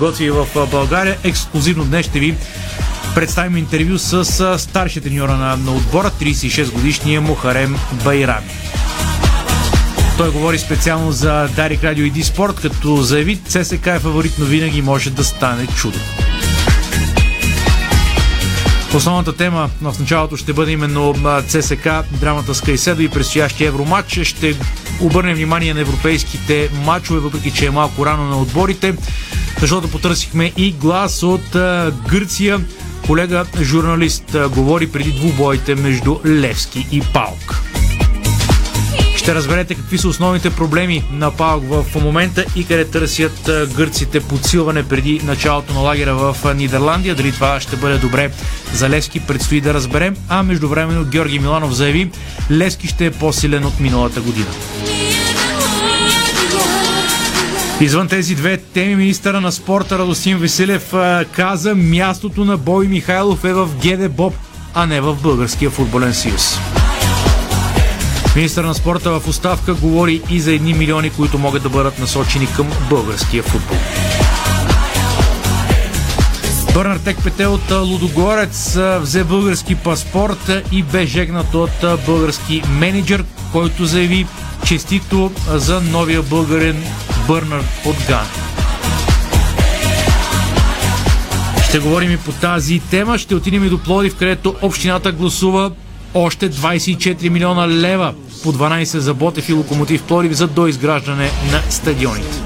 [0.00, 1.18] готви в България.
[1.24, 2.36] Ексклюзивно днес ще ви
[3.14, 8.46] представим интервю с старшия треньора на, на отбора, 36 годишния Мухарем Байрами.
[10.18, 14.82] Той говори специално за Дарик Радио и Диспорт, като заяви ЦСК е фаворит, но винаги
[14.82, 15.98] може да стане чудо.
[18.94, 21.14] Основната тема в началото ще бъде именно
[21.48, 21.88] ЦСК,
[22.20, 24.20] драмата с Кайседо и предстоящия евроматч.
[24.22, 24.56] Ще
[25.00, 28.94] обърнем внимание на европейските матчове, въпреки че е малко рано на отборите
[29.60, 31.56] защото потърсихме и глас от
[32.08, 32.60] Гърция.
[33.06, 37.62] Колега журналист говори преди двубоите между Левски и Паук.
[39.16, 44.88] Ще разберете какви са основните проблеми на Паук в момента и къде търсят гърците подсилване
[44.88, 47.14] преди началото на лагера в Нидерландия.
[47.14, 48.30] Дали това ще бъде добре
[48.74, 50.16] за Левски, предстои да разберем.
[50.28, 52.10] А междувременно Георги Миланов заяви,
[52.50, 54.50] Левски ще е по-силен от миналата година.
[57.80, 60.94] Извън тези две теми, министъра на спорта Радостин Веселев
[61.32, 64.34] каза, мястото на Бой Михайлов е в ГД Боб,
[64.74, 66.58] а не в Българския футболен съюз.
[68.36, 72.46] Министър на спорта в оставка говори и за едни милиони, които могат да бъдат насочени
[72.56, 73.78] към българския футбол.
[76.74, 84.26] Бърнар Текпете от Лудогорец взе български паспорт и бе жегнат от български менеджер, който заяви
[84.66, 86.84] честито за новия българен
[87.26, 88.26] Бърнар от Ган.
[91.68, 93.18] Ще говорим и по тази тема.
[93.18, 95.70] Ще отидем и до Плодив, където общината гласува
[96.14, 102.38] още 24 милиона лева по 12 за Ботев и Локомотив Плодив за доизграждане на стадионите.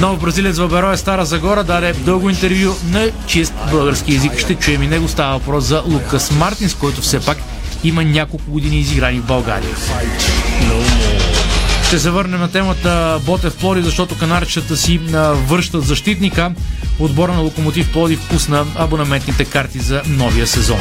[0.00, 4.38] Нов бразилец в Бероя Стара Загора даде дълго интервю на чист български язик.
[4.38, 5.08] Ще чуем и него.
[5.08, 7.38] Става въпрос за Лукас Мартинс, който все пак
[7.84, 9.74] има няколко години изиграни в България.
[11.96, 14.98] Ще се върнем на темата Ботев Плоди, защото канарчета си
[15.48, 16.52] връщат защитника.
[16.98, 20.78] Отбора на Локомотив Плоди впусна абонаментните карти за новия сезон.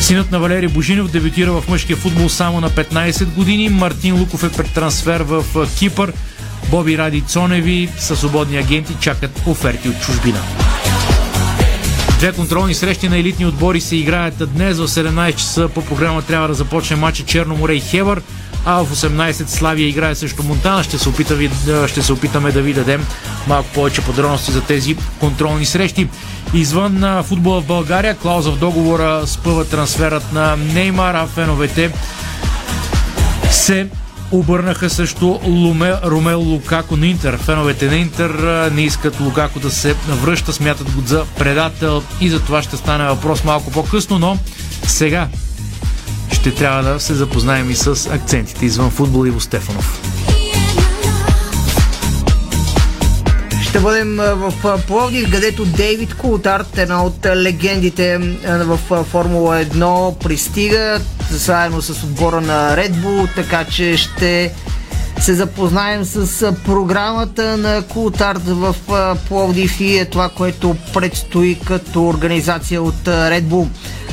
[0.00, 3.68] Синът на Валери Божинов дебютира в мъжкия футбол само на 15 години.
[3.68, 5.44] Мартин Луков е пред трансфер в
[5.78, 6.12] Кипър.
[6.70, 10.40] Боби Ради Цоневи са свободни агенти чакат оферти от чужбина.
[12.18, 15.68] Две контролни срещи на елитни отбори се играят днес в 17 часа.
[15.68, 18.22] По програма трябва да започне матча Черно море и Хевър
[18.64, 20.84] а в 18 Славия играе срещу Монтана.
[20.84, 21.50] Ще се, опитаме,
[21.86, 23.06] ще се опитаме да ви дадем
[23.46, 26.08] малко повече подробности за тези контролни срещи.
[26.54, 31.92] Извън футбола в България, клауза в договора спъва трансферът на Неймар, а феновете
[33.50, 33.88] се
[34.30, 37.36] обърнаха също Луме, Ромел Лукако на Интер.
[37.36, 38.30] Феновете на Интер
[38.72, 43.04] не искат Лукако да се връща, смятат го за предател и за това ще стане
[43.04, 44.38] въпрос малко по-късно, но
[44.86, 45.28] сега
[46.32, 50.02] ще трябва да се запознаем и с акцентите извън футбол и Стефанов.
[53.62, 61.00] Ще бъдем в Пловдив, където Дейвид Култарт, една от легендите в Формула 1, пристига
[61.30, 64.52] заедно с отбора на Red Bull, така че ще
[65.20, 68.74] се запознаем с програмата на Култарт в
[69.28, 73.68] Пловдив и е това, което предстои като организация от Red Bull.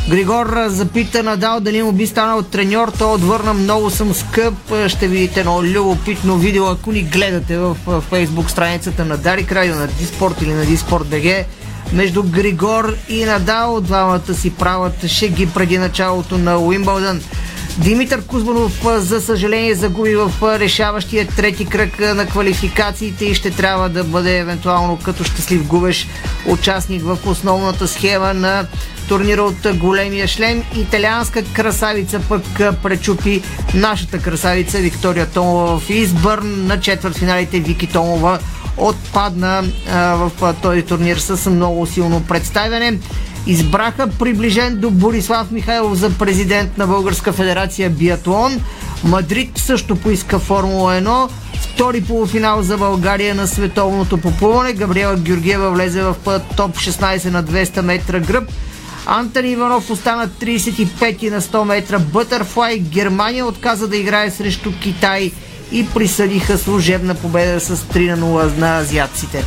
[0.09, 2.91] Григор запита Надал дали му би станал треньор.
[2.97, 4.53] Той отвърна много съм скъп.
[4.87, 7.75] Ще видите едно любопитно видео, ако ни гледате в
[8.09, 11.45] фейсбук страницата на Дарик Радио, на Диспорт или на Диспорт БГ.
[11.93, 17.21] Между Григор и Надал двамата си правят шеги преди началото на Уимбълдън.
[17.77, 24.03] Димитър Кузманов, за съжаление, загуби в решаващия трети кръг на квалификациите и ще трябва да
[24.03, 26.07] бъде евентуално като щастлив губеш
[26.47, 28.67] участник в основната схема на
[29.07, 30.63] турнира от големия шлем.
[30.75, 32.43] Италианска красавица пък
[32.83, 33.41] пречупи
[33.73, 38.39] нашата красавица Виктория Томова в Избърн на четвъртфиналите Вики Томова
[38.77, 42.99] отпадна а, в този турнир с много силно представяне.
[43.47, 48.61] Избраха приближен до Борислав Михайлов за президент на Българска федерация биатлон.
[49.03, 51.29] Мадрид също поиска Формула 1.
[51.61, 54.73] Втори полуфинал за България на световното поплуване.
[54.73, 56.15] Габриела Георгиева влезе в
[56.57, 58.49] топ 16 на 200 метра гръб.
[59.05, 61.99] Антони Иванов остана 35 на 100 метра.
[61.99, 65.31] Бътърфлай Германия отказа да играе срещу Китай
[65.71, 69.45] и присъдиха служебна победа с 3 на 0 на азиатците.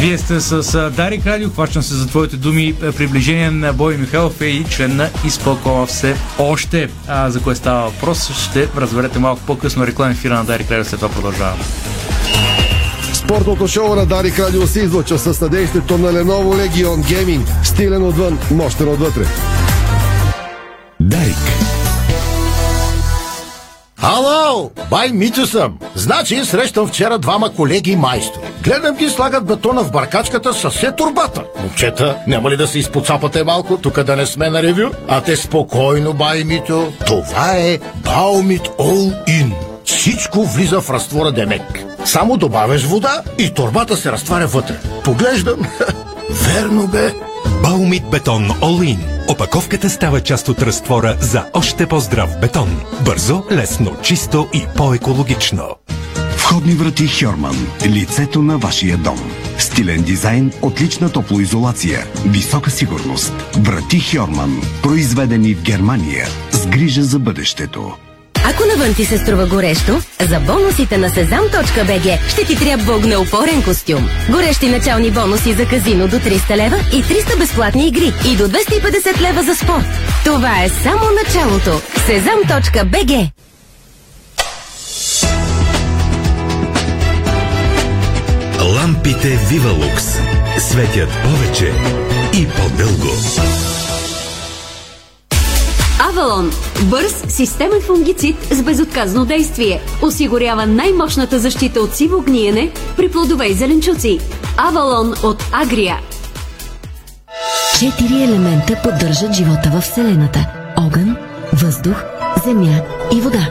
[0.00, 2.74] Вие сте с Дарик Радио, хващам се за твоите думи.
[2.96, 6.88] Приближение на Бой Михайлов е и член на изпълкома все още.
[7.08, 11.00] А, за кое става въпрос, ще разберете малко по-късно реклами ефира на Дарик Радио, след
[11.00, 11.64] това продължаваме.
[13.12, 17.64] Спортното шоу на Дарик Радио се излъчва със съдействието на Lenovo Legion Gaming.
[17.64, 19.24] Стилен отвън, мощен отвътре.
[21.00, 21.65] Дарик.
[24.08, 25.78] Ало, бай Митю съм.
[25.94, 28.44] Значи срещам вчера двама колеги майстори.
[28.64, 31.42] Гледам ги слагат бетона в баркачката с все турбата.
[31.60, 34.90] Момчета, няма ли да се изпоцапате малко, тук да не сме на ревю?
[35.08, 36.92] А те спокойно, бай Митю.
[37.06, 39.52] Това е Баумит All In.
[39.84, 41.84] Всичко влиза в разтвора Демек.
[42.04, 44.74] Само добавяш вода и турбата се разтваря вътре.
[45.04, 45.60] Поглеждам.
[46.30, 47.14] Верно бе.
[47.62, 48.98] Баумит бетон In.
[49.28, 52.80] Опаковката става част от разтвора за още по-здрав бетон.
[53.04, 55.64] Бързо, лесно, чисто и по-екологично.
[56.36, 57.66] Входни врати Хьорман.
[57.86, 59.18] Лицето на вашия дом.
[59.58, 63.32] Стилен дизайн, отлична топлоизолация, висока сигурност.
[63.58, 64.62] Врати Хьорман.
[64.82, 66.26] Произведени в Германия.
[66.50, 68.05] С грижа за бъдещето.
[68.56, 74.08] Ако навън ти се струва горещо, за бонусите на sezam.bg ще ти трябва огнеупорен костюм.
[74.30, 79.20] Горещи начални бонуси за казино до 300 лева и 300 безплатни игри и до 250
[79.20, 79.86] лева за спорт.
[80.24, 81.70] Това е само началото.
[82.08, 83.30] sezam.bg
[88.74, 90.04] Лампите Вивалукс
[90.58, 91.72] светят повече
[92.34, 93.75] и по-дълго.
[96.00, 96.50] Авалон.
[96.82, 99.80] Бърз системен фунгицид с безотказно действие.
[100.02, 104.18] Осигурява най-мощната защита от сиво гниене при плодове и зеленчуци.
[104.56, 105.96] Авалон от Агрия.
[107.78, 110.46] Четири елемента поддържат живота в Вселената.
[110.76, 111.16] Огън,
[111.52, 112.02] въздух,
[112.46, 112.80] земя
[113.12, 113.48] и вода.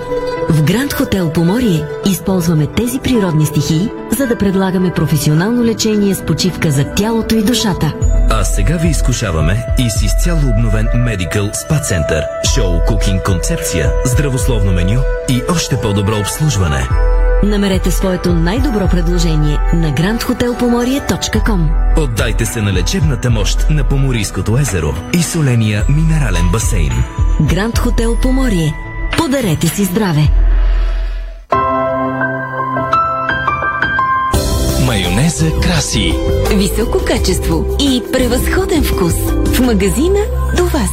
[0.50, 6.72] В Гранд Хотел Поморие използваме тези природни стихии, за да предлагаме професионално лечение с почивка
[6.72, 7.94] за тялото и душата.
[8.46, 12.24] А сега ви изкушаваме и с изцяло обновен Medical Spa Center,
[12.56, 16.88] шоу кукинг концепция, здравословно меню и още по-добро обслужване.
[17.44, 25.24] Намерете своето най-добро предложение на grandhotelpomorie.com Отдайте се на лечебната мощ на Поморийското езеро и
[25.24, 27.04] соления минерален басейн.
[27.42, 28.74] Гранд Хотел Поморие.
[29.18, 30.45] Подарете си здраве!
[34.86, 36.14] Майонеза краси.
[36.56, 39.14] Високо качество и превъзходен вкус.
[39.46, 40.20] В магазина
[40.58, 40.90] до вас.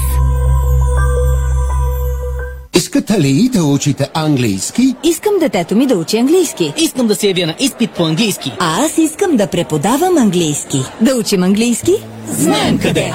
[2.74, 4.94] Искате ли да учите английски?
[5.04, 6.72] Искам детето ми да учи английски.
[6.76, 8.52] Искам да се явя на изпит по английски.
[8.58, 10.82] А аз искам да преподавам английски.
[11.00, 11.92] Да учим английски?
[12.28, 13.12] Знаем къде!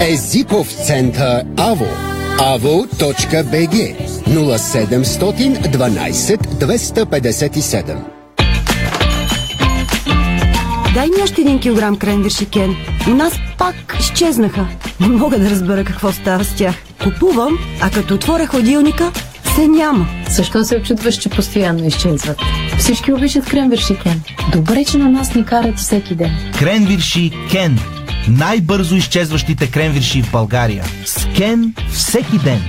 [0.00, 1.86] Езиков център АВО
[2.38, 3.94] avo.bg
[4.28, 8.15] 0712 257
[10.96, 12.76] Дай ми още един килограм кренвирши, Кен.
[13.08, 14.66] У нас пак изчезнаха.
[15.00, 16.74] Не мога да разбера какво става с тях.
[17.02, 19.12] Купувам, а като отворя хладилника,
[19.54, 20.06] се няма.
[20.30, 22.38] Защо се очудваш, че постоянно изчезват?
[22.78, 24.22] Всички обичат кренвирши, Кен.
[24.52, 26.52] Добре, че на нас ни карат всеки ден.
[26.58, 27.78] Кренвирши Кен.
[28.28, 30.84] Най-бързо изчезващите кренвирши в България.
[31.04, 32.62] С Кен всеки ден.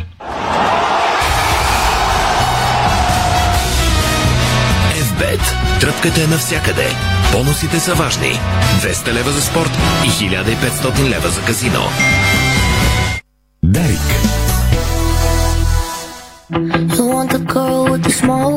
[5.80, 7.17] Тръпката е навсякъде.
[7.32, 8.40] Бонусите са важни.
[8.82, 9.72] 200 лева за спорт
[10.06, 11.82] и 1500 лева за казино.
[13.64, 14.00] Дарик.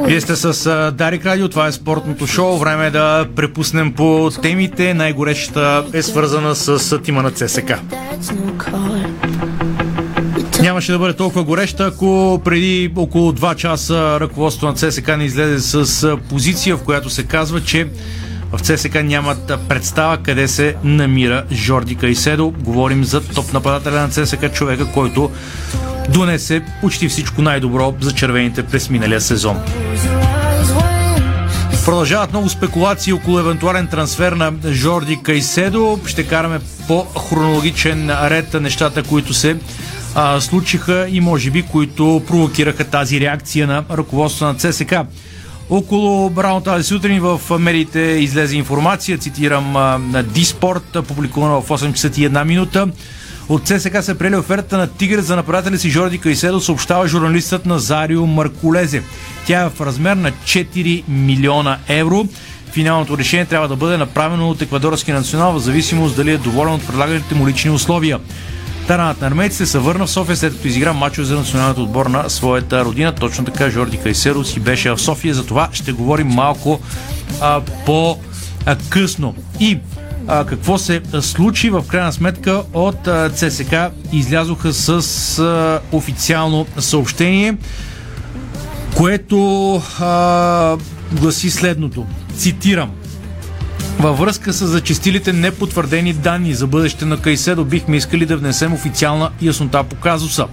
[0.07, 2.59] Вие сте с Дарик Радио, това е спортното шоу.
[2.59, 4.95] Време е да препуснем по темите.
[4.95, 7.73] Най-горещата е свързана с тима на ЦСК.
[10.63, 15.85] Нямаше да бъде толкова гореща, ако преди около 2 часа ръководството на ЦСК не излезе
[15.85, 17.89] с позиция, в която се казва, че
[18.53, 22.55] в ЦСК нямат представа къде се намира Жорди Кайседо.
[22.59, 25.31] Говорим за топ нападателя на ЦСК, човека, който
[26.09, 29.59] донесе почти всичко най-добро за червените през миналия сезон.
[31.85, 36.01] Продължават много спекулации около евентуален трансфер на Жорди Кайседо.
[36.07, 39.57] Ще караме по хронологичен ред нещата, които се
[40.15, 44.95] а, случиха и може би които провокираха тази реакция на ръководството на ЦСК.
[45.71, 49.73] Около рано тази сутрин в медиите излезе информация, цитирам
[50.13, 52.89] на Диспорт, публикувана в 8 часа и 1 минута.
[53.49, 58.27] От ЦСК се прели оферта на Тигър за нападателя си Жорди Кайседо, съобщава журналистът Назарио
[58.27, 59.03] Маркулезе.
[59.47, 62.29] Тя е в размер на 4 милиона евро.
[62.73, 66.87] Финалното решение трябва да бъде направено от еквадорския национал в зависимост дали е доволен от
[66.87, 68.19] предлаганите му лични условия.
[68.87, 72.31] Таранът на армейците се върна в София след като изигра мачове за националният отбор на
[72.31, 73.13] своята родина.
[73.13, 75.35] Точно така Жорди Кайсеро си беше в София.
[75.35, 76.81] За това ще говорим малко
[77.41, 79.35] а, по-късно.
[79.61, 79.79] И
[80.27, 83.75] а, какво се случи в крайна сметка от а, ЦСК
[84.13, 87.57] излязоха с а, официално съобщение,
[88.97, 90.77] което а,
[91.13, 92.07] гласи следното.
[92.37, 92.91] Цитирам.
[93.99, 99.31] Във връзка с зачистилите непотвърдени данни за бъдеще на Кайседо, бихме искали да внесем официална
[99.43, 100.47] яснота по казуса.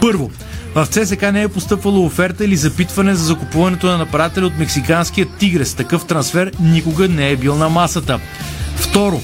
[0.00, 0.30] Първо,
[0.76, 5.74] В ЦСК не е постъпвала оферта или запитване за закупуването на нападателя от мексиканския Тигрес.
[5.74, 8.20] Такъв трансфер никога не е бил на масата.
[8.76, 9.22] Второ,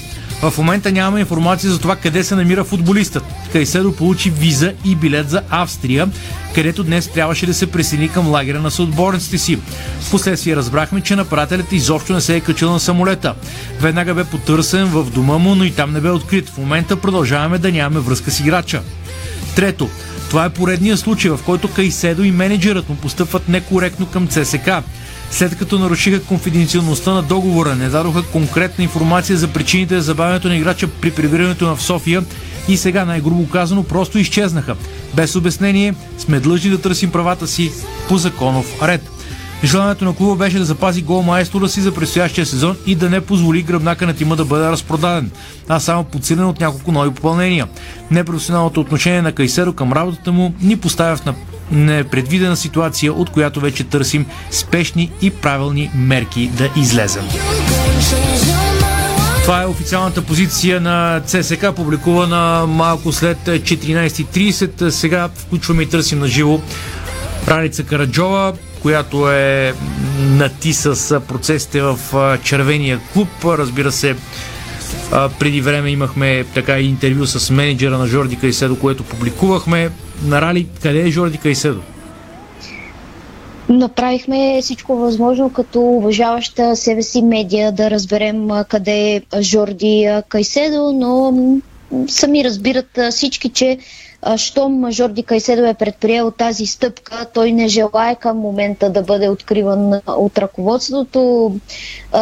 [0.51, 3.23] в момента нямаме информация за това къде се намира футболистът.
[3.51, 6.09] Кайседо получи виза и билет за Австрия,
[6.55, 9.59] където днес трябваше да се присъедини към лагера на съотборниците си.
[10.01, 13.35] Впоследствие разбрахме, че нападателят изобщо не се е качил на самолета.
[13.79, 16.49] Веднага бе потърсен в дома му, но и там не бе открит.
[16.49, 18.81] В момента продължаваме да нямаме връзка с играча.
[19.55, 19.89] Трето,
[20.29, 24.69] това е поредният случай, в който Кайседо и менеджерът му постъпват некоректно към ЦСК.
[25.33, 30.55] След като нарушиха конфиденциалността на договора, не дадоха конкретна информация за причините за забавянето на
[30.55, 32.23] играча при прибирането на в София
[32.67, 34.75] и сега най-грубо казано просто изчезнаха.
[35.13, 37.71] Без обяснение сме длъжни да търсим правата си
[38.07, 39.09] по законов ред.
[39.63, 43.21] Желанието на клуба беше да запази гол майстора си за предстоящия сезон и да не
[43.21, 45.31] позволи гръбнака на тима да бъде разпродаден,
[45.67, 47.67] а само подсилен от няколко нови попълнения.
[48.11, 51.25] Непрофесионалното отношение на Кайсеро към работата му ни поставя в
[51.71, 57.23] непредвидена ситуация, от която вече търсим спешни и правилни мерки да излезем.
[59.43, 64.89] Това е официалната позиция на ЦСК, публикувана малко след 14.30.
[64.89, 66.61] Сега включваме и търсим на живо
[67.47, 69.73] Раница Караджова, която е
[70.19, 71.97] нати с процесите в
[72.43, 73.29] червения клуб.
[73.45, 74.15] Разбира се,
[75.39, 79.89] преди време имахме така и интервю с менеджера на Жорди Кайседо, което публикувахме.
[80.25, 81.81] Нарали, къде е Жорди Кайседо?
[83.69, 91.33] Направихме всичко възможно като уважаваща себе си медия да разберем къде е Жорди Кайседо, но
[92.07, 93.77] сами разбират всички, че
[94.37, 100.01] щом Жорди Кайседо е предприел тази стъпка, той не желая към момента да бъде откриван
[100.07, 101.51] от ръководството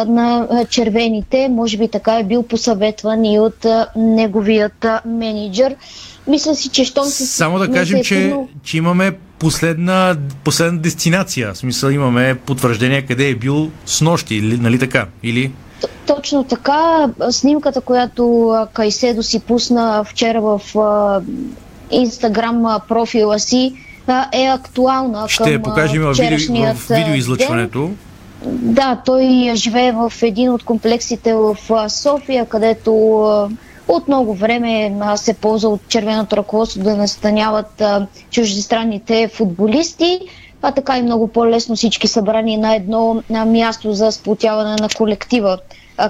[0.06, 1.48] на червените.
[1.48, 5.76] Може би така е бил посъветван и от неговият менеджер.
[6.26, 7.26] Мисля си, че щом се...
[7.26, 11.52] Само да кажем, е че, че имаме последна, последна дестинация.
[11.54, 15.06] В смисъл имаме потвърждение къде е бил с нощи, нали така?
[15.22, 15.52] Или...
[16.06, 17.08] Точно така.
[17.30, 20.60] Снимката, която Кайседо си пусна вчера в
[21.90, 23.74] Инстаграм профила си
[24.32, 27.80] е актуална Ще към покажем в, видео, в видеоизлъчването.
[27.80, 27.96] Ден.
[28.46, 31.56] Да, той живее в един от комплексите в
[31.88, 33.48] София, където
[33.92, 37.82] от много време се ползва от червеното ръководство да настаняват
[38.30, 40.20] чуждестранните футболисти
[40.62, 45.58] а така и много по-лесно всички събрани на едно място за сплотяване на колектива,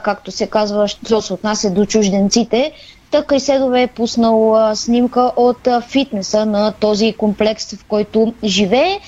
[0.02, 2.72] както се казва, що се отнася до чужденците.
[3.10, 8.98] Та Кайседове е пуснал снимка от фитнеса на този комплекс, в който живее.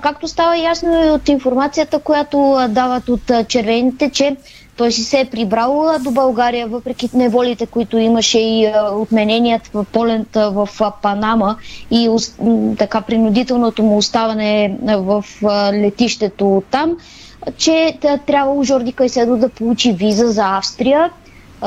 [0.00, 2.36] Както става ясно и от информацията, която
[2.68, 4.36] дават от червените, че
[4.78, 5.68] той си се е прибрал
[6.00, 10.68] до България, въпреки неволите, които имаше и отмененият в полента в
[11.02, 11.56] Панама
[11.90, 12.10] и
[12.78, 15.24] така принудителното му оставане в
[15.74, 16.96] летището там,
[17.56, 21.10] че трябвало Жорди Кайседо да получи виза за Австрия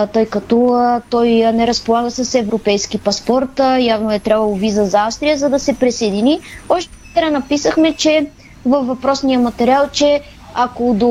[0.07, 0.77] тъй като
[1.09, 3.49] той не разполага с европейски паспорт.
[3.79, 6.39] Явно е трябвало виза за Австрия, за да се присъедини.
[6.69, 6.89] Още
[7.31, 8.27] написахме, че
[8.65, 10.21] във въпросния материал, че
[10.53, 11.09] ако до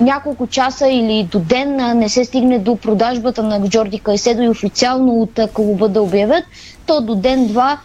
[0.00, 5.12] няколко часа или до ден не се стигне до продажбата на Джорди Кайседо и официално
[5.12, 6.44] от клуба да обявят,
[6.86, 7.78] то до ден-два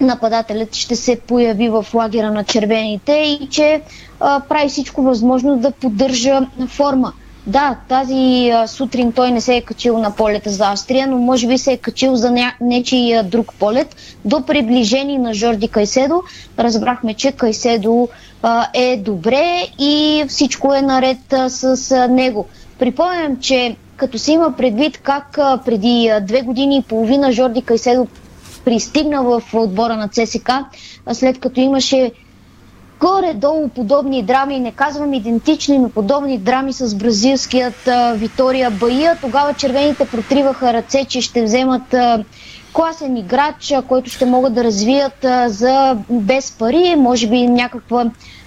[0.00, 3.80] нападателят ще се появи в лагера на червените и че
[4.20, 7.12] а, прави всичко възможно да поддържа форма.
[7.46, 11.48] Да, тази а, сутрин той не се е качил на полета за Австрия, но може
[11.48, 12.52] би се е качил за ня...
[12.60, 13.96] нечи друг полет.
[14.24, 16.22] До приближение на Жорди Кайседо
[16.58, 18.08] разбрахме, че Кайседо
[18.74, 22.46] е добре и всичко е наред с него.
[22.78, 28.06] Припомням, че като се има предвид как преди две години и половина Жорди Кайседо
[28.64, 30.50] пристигна в отбора на ЦСК,
[31.12, 32.12] след като имаше
[33.00, 39.18] горе-долу подобни драми, не казвам идентични, но подобни драми с бразилският Витория Баия.
[39.20, 42.24] Тогава червените протриваха ръце, че ще вземат а,
[42.76, 48.04] класен играч, който ще могат да развият за без пари, може би някаква,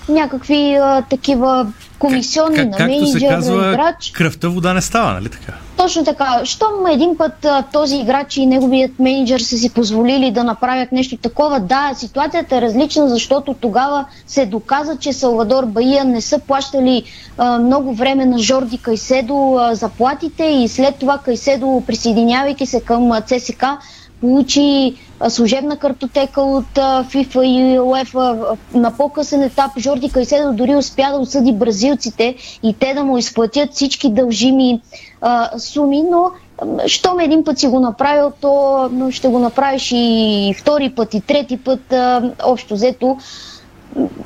[0.10, 1.68] някакви а, такива
[2.00, 4.12] комисионни как, как, на менеджер, се казва, играч.
[4.12, 5.54] кръвта вода не става, нали така?
[5.78, 6.42] Точно така.
[6.44, 11.18] Щом един път а, този играч и неговият менеджер са си позволили да направят нещо
[11.18, 17.04] такова, да, ситуацията е различна, защото тогава се доказа, че Салвадор Баия не са плащали
[17.38, 23.12] а, много време на Жорди Кайседо а, заплатите и след това Кайседо, присъединявайки се към
[23.28, 23.64] ЦСК,
[24.22, 24.96] получи
[25.30, 28.58] служебна картотека от FIFA и UEFA.
[28.74, 33.74] На по-късен етап Жорди Кайседо дори успя да осъди бразилците и те да му изплатят
[33.74, 34.82] всички дължими
[35.22, 36.32] а, суми, но
[36.86, 41.58] щом един път си го направил, то ще го направиш и втори път, и трети
[41.58, 43.18] път, а, общо взето.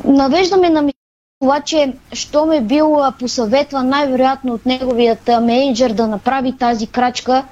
[0.06, 0.90] Навеждаме на
[1.40, 7.44] това, че щом е бил посъветван най-вероятно от неговият менеджер да направи тази крачка,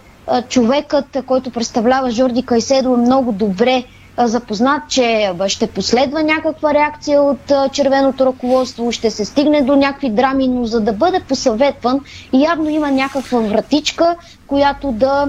[0.42, 3.84] човекът, който представлява Жорди Кайседо е много добре
[4.18, 7.40] запознат, че ще последва някаква реакция от
[7.72, 12.00] червеното ръководство, ще се стигне до някакви драми, но за да бъде посъветван,
[12.34, 14.16] явно има някаква вратичка,
[14.48, 15.28] която да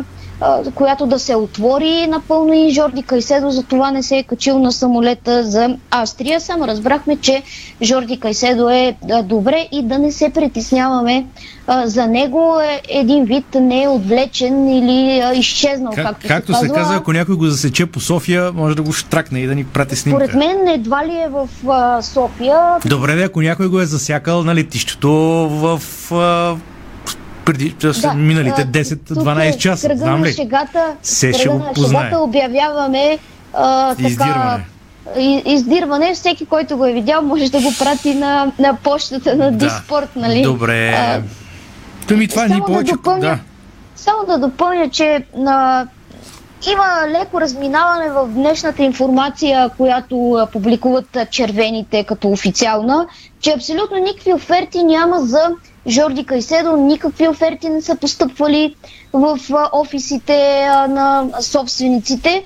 [0.74, 4.72] която да се отвори напълно и Жорди Кайседо за това не се е качил на
[4.72, 6.40] самолета за Австрия.
[6.40, 7.42] Само разбрахме, че
[7.82, 11.26] Жорди Кайседо е добре и да не се притесняваме
[11.84, 16.96] за него е един вид не е отвлечен или изчезнал, как, както, както се, казва.
[16.96, 20.24] ако някой го засече по София, може да го штракне и да ни прати снимка.
[20.24, 21.48] Според мен едва ли е в
[22.02, 22.58] София.
[22.86, 25.10] Добре, ако някой го е засякал на летището
[25.50, 25.82] в
[27.44, 29.88] преди да, миналите 10-12 е часа.
[29.88, 30.32] Кръга Знам ли?
[30.32, 32.02] Шегата, Се ще го познае.
[32.02, 33.18] Шегата обявяваме
[33.54, 34.64] а, така, издирване.
[35.46, 36.14] издирване.
[36.14, 39.66] Всеки, който го е видял, може да го прати на, на почтата на да.
[39.66, 40.08] Диспорт.
[40.16, 40.42] Нали?
[40.42, 40.88] Добре.
[40.88, 41.22] А,
[42.16, 42.92] ми това ни повече.
[42.92, 43.38] Да, допълня, да.
[43.96, 45.87] Само да допълня, че на,
[46.72, 53.06] има леко разминаване в днешната информация, която публикуват червените като официална,
[53.40, 55.50] че абсолютно никакви оферти няма за
[55.86, 58.74] Жорди Кайседо, никакви оферти не са постъпвали
[59.12, 59.38] в
[59.72, 62.44] офисите на собствениците.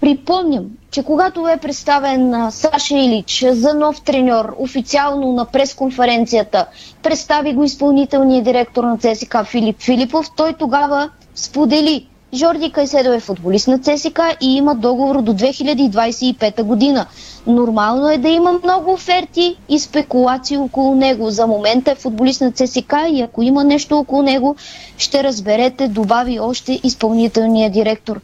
[0.00, 6.66] Припомням, че когато е представен Саша Илич за нов треньор официално на пресконференцията,
[7.02, 13.68] представи го изпълнителният директор на ЦСК Филип Филипов, той тогава сподели, Жорди Кайседо е футболист
[13.68, 17.06] на ЦСК и има договор до 2025 година.
[17.46, 21.30] Нормално е да има много оферти и спекулации около него.
[21.30, 24.56] За момента е футболист на ЦСК и ако има нещо около него,
[24.98, 28.20] ще разберете, добави още изпълнителния директор.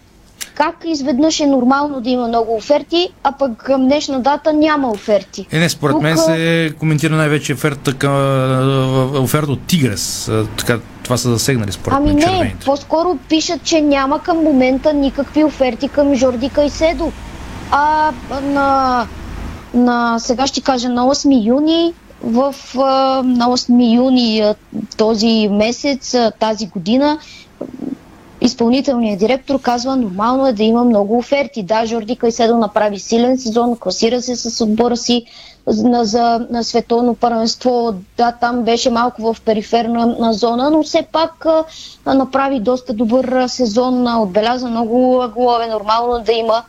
[0.55, 5.47] Как изведнъж е нормално да има много оферти, а пък към днешна дата няма оферти?
[5.53, 6.03] Е, не, според Тук...
[6.03, 8.13] мен се коментира най-вече оферта, към,
[9.23, 10.31] оферта от Тигрес.
[10.59, 12.67] Така, това са засегнали според ами мен не, червените.
[12.67, 17.13] по-скоро пишат, че няма към момента никакви оферти към Жорди Кайседо.
[17.71, 18.13] А
[18.43, 19.07] на,
[19.75, 22.55] на сега ще кажа на 8 юни в,
[23.25, 24.43] на 8 юни
[24.97, 27.19] този месец, тази година,
[28.45, 31.63] изпълнителният директор казва, нормално е да има много оферти.
[31.63, 35.25] Да, Жорди Кайседо направи силен сезон, класира се с отбора си
[35.67, 37.95] на, за, на световно първенство.
[38.17, 41.47] Да, там беше малко в периферна на зона, но все пак
[42.07, 45.67] а, направи доста добър сезон, отбеляза много голове.
[45.67, 46.63] Нормално е да има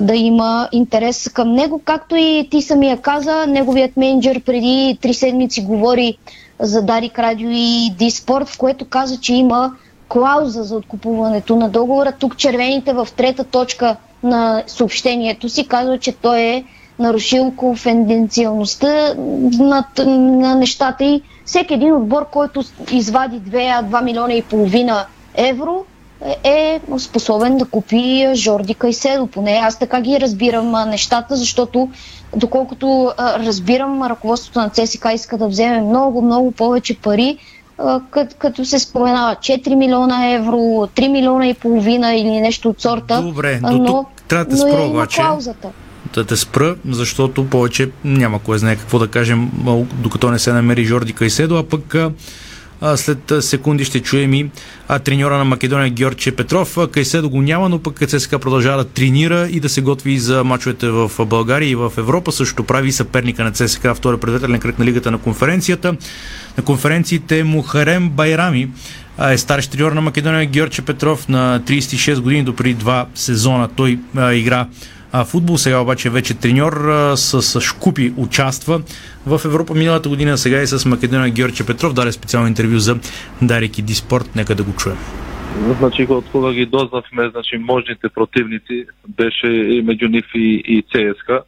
[0.00, 1.80] да има интерес към него.
[1.84, 6.18] Както и ти самия каза, неговият менеджер преди три седмици говори
[6.60, 9.72] за Дарик Радио и Диспорт, в което каза, че има
[10.12, 12.12] клауза за откупуването на договора.
[12.12, 16.64] Тук червените в трета точка на съобщението си казва, че той е
[16.98, 19.14] нарушил конфиденциалността
[19.58, 25.84] на, на нещата и всеки един отбор, който извади 2-2 милиона и половина евро,
[26.44, 29.26] е способен да купи Жорди Кайседо.
[29.26, 31.88] Поне аз така ги разбирам нещата, защото
[32.36, 37.38] доколкото разбирам, ръководството на ЦСК иска да вземе много, много повече пари,
[38.10, 43.22] като, като се споменава 4 милиона евро, 3 милиона и половина или нещо от сорта.
[43.22, 45.20] Добре, но, но тук трябва да спра обаче.
[45.20, 45.68] Клаузата.
[46.14, 49.50] Да те спра, защото повече няма кой знае какво да кажем,
[49.94, 51.96] докато не се намери Жорди Кайседо, а пък
[52.96, 54.50] след секунди ще чуем и
[55.04, 56.78] треньора на Македония Георгия Петров.
[56.92, 60.88] Кайседо го няма, но пък ЦСКА продължава да тренира и да се готви за мачовете
[60.88, 62.32] в България и в Европа.
[62.32, 65.96] Също прави съперника на ЦСКА втори предветелен кръг на лигата на конференцията.
[66.58, 68.70] На конференциите Мухарем Байрами
[69.30, 73.98] е старши треньор на Македония Георгия Петров на 36 години, допреди два сезона той
[74.32, 74.66] игра
[75.12, 75.58] а, футбол.
[75.58, 76.72] Сега обаче вече треньор
[77.14, 78.82] с, с Шкупи участва
[79.26, 80.38] в Европа миналата година.
[80.38, 82.98] Сега и с Македония Георгия Петров даде специално интервю за
[83.42, 84.36] Дарик и Диспорт.
[84.36, 84.96] Нека да го чуем.
[85.78, 91.42] Значи, от кога ги дознахме, значи, можните противници беше и между нив и, и ЦСКА.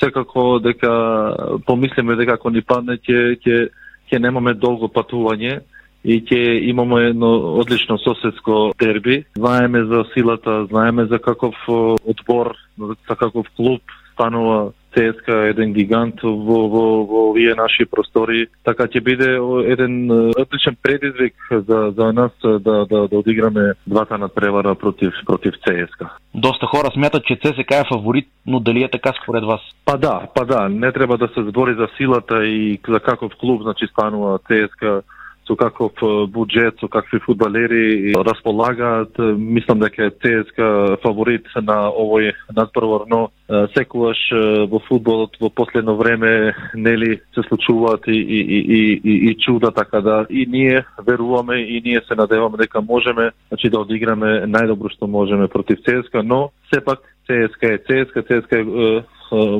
[0.00, 1.34] Секако дека
[1.66, 3.68] помислиме дека ако ни падне, ќе, ќе,
[4.12, 5.60] ќе немаме долго патување
[6.04, 9.24] и ќе имаме едно одлично соседско дерби.
[9.36, 11.54] Знаеме за силата, знаеме за каков
[12.04, 13.82] одбор, за каков клуб
[14.12, 19.28] станува ЦСКА е еден гигант во, во, во овие наши простори, така ќе биде
[19.70, 26.10] еден отличен предизвик за, за нас да, да, да одиграме двата надпревара против, против ЦСКА.
[26.34, 29.60] Доста хора смятат, че ЦСКА е фаворит, но дали е така според вас?
[29.84, 33.62] Па да, па да, не треба да се збори за силата и за каков клуб
[33.62, 35.02] значи станува ЦСКА
[35.50, 35.92] со каков
[36.30, 39.18] буџет, со какви фудбалери располагаат.
[39.18, 43.30] Мислам дека е ЦСКА фаворит на овој надпрвар, но
[43.74, 44.18] секогаш
[44.70, 50.00] во фудбалот во последно време нели се случуваат и, и, и, и, и чуда, така
[50.00, 55.06] да и ние веруваме и ние се надеваме дека можеме значи, да одиграме најдобро што
[55.06, 59.02] можеме против ЦСКА, но сепак ЦСКА е ЦСКА, ЦСКА е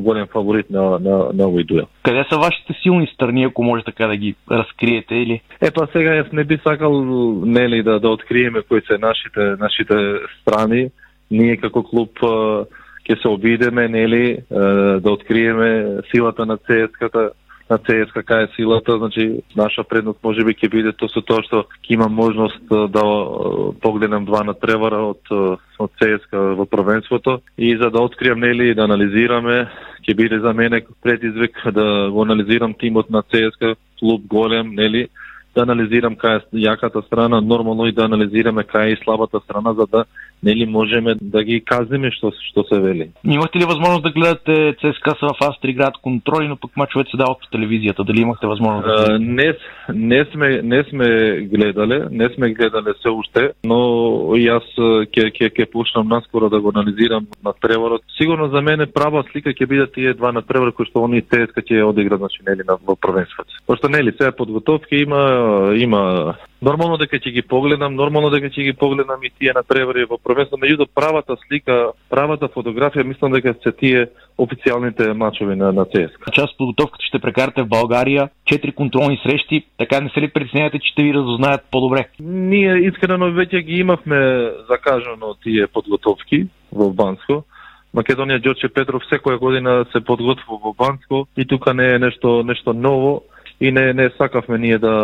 [0.01, 1.87] голем фаворит на, на, на дуел.
[2.03, 5.41] Къде са вашите силни страни, ако може така да ги разкриете или?
[5.61, 7.03] Е, па сега јас не би сакал
[7.45, 9.95] нели да, да откриеме кои се нашите, нашите
[10.41, 10.91] страни.
[11.31, 12.19] Ние како клуб
[13.11, 17.31] ќе се обидеме, нели, да откриеме силата на ЦСКА-та,
[17.71, 21.65] на кака е силата, значи наша предност може би ќе биде то со тоа што
[21.89, 23.05] има можност да
[23.81, 25.23] погледнам два надпревара од
[25.79, 29.71] од ЦСКА во првенството и за да открием нели да анализираме
[30.03, 35.09] ќе биде за мене предизвик да го анализирам тимот на ЦСКА клуб голем нели
[35.55, 39.87] да анализирам кај е јаката страна, нормално и да анализираме кај е слабата страна, за
[39.87, 40.05] да
[40.43, 43.11] нели можеме да ги казниме што што се вели.
[43.25, 47.39] Имахте ли възможност да гледате ЦСКА в Австрия играат контроли, но пък мачовете се дават
[47.41, 48.05] по телевизията?
[48.05, 49.19] Дали имахте възможност да?
[49.19, 49.55] Не,
[49.95, 51.07] не сме не сме
[51.53, 53.79] гледале, не сме гледале се уште, но
[54.37, 58.03] и аз ќе ќе ќе пушнам наскоро да го анализирам на преворот.
[58.17, 61.61] Сигурно за мене права слика ќе бидат тие два на превор кои што они ЦСКА
[61.61, 63.53] ќе одиграат значи нели на во првенството.
[63.67, 65.21] Пошто нели сега подготовки има
[65.77, 70.05] има нормално дека ќе ги погледам, нормално дека ќе ги погледам и тие на превори
[70.05, 74.07] во првенство, меѓутоа правата слика, правата фотографија мислам дека се тие
[74.39, 76.31] официјалните мачови на на ЦСКА.
[76.33, 80.93] Част подготовката ще прекарате в България, четири контролни срещи, така не се ли притеснявате, че
[80.93, 82.09] ще ви разузнаят по-добре?
[82.21, 87.45] Ние искрено веќе ги имавме закажано тие подготовки во Банско.
[87.95, 92.73] Македонија Ѓорче Петров секоја година се подготвува во Банско и тука не е нешто нешто
[92.73, 93.23] ново
[93.61, 94.95] и не не сакавме ние да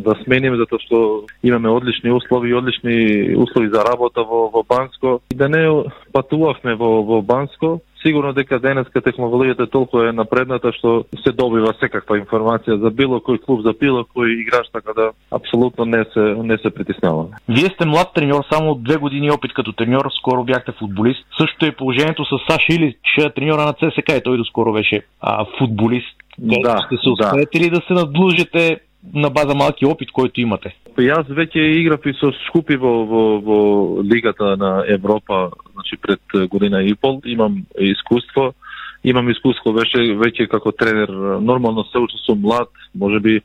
[0.00, 5.34] да смениме затоа што имаме одлични услови одлични услови за работа во во Банско и
[5.34, 11.32] да не патувавме во во Банско Сигурно дека денеска технологијата толку е напредната што се
[11.34, 16.04] добива секаква информација за било кој клуб, за било кој играч, така да апсолутно не
[16.14, 17.42] се не се притеснаваме.
[17.48, 21.26] Вие сте млад треньор, само две години опит като треньор, скоро бяхте футболист.
[21.40, 22.96] Също е положението с Саш Илич,
[23.34, 26.17] треньора на ЦСКА и той доскоро беше а, футболист.
[26.38, 27.64] Да, ще се успеете да.
[27.64, 28.80] ли да се надлужите
[29.14, 30.74] на база малки опит, който имате?
[30.98, 33.58] Јас веќе играв и со Скупи во, во, во
[34.02, 37.20] Лигата на Европа, значи пред година и пол.
[37.24, 38.52] Имам искуство.
[39.04, 41.08] Имам искуство веќе, веќе како тренер.
[41.40, 43.40] Нормално се уште сум млад, може би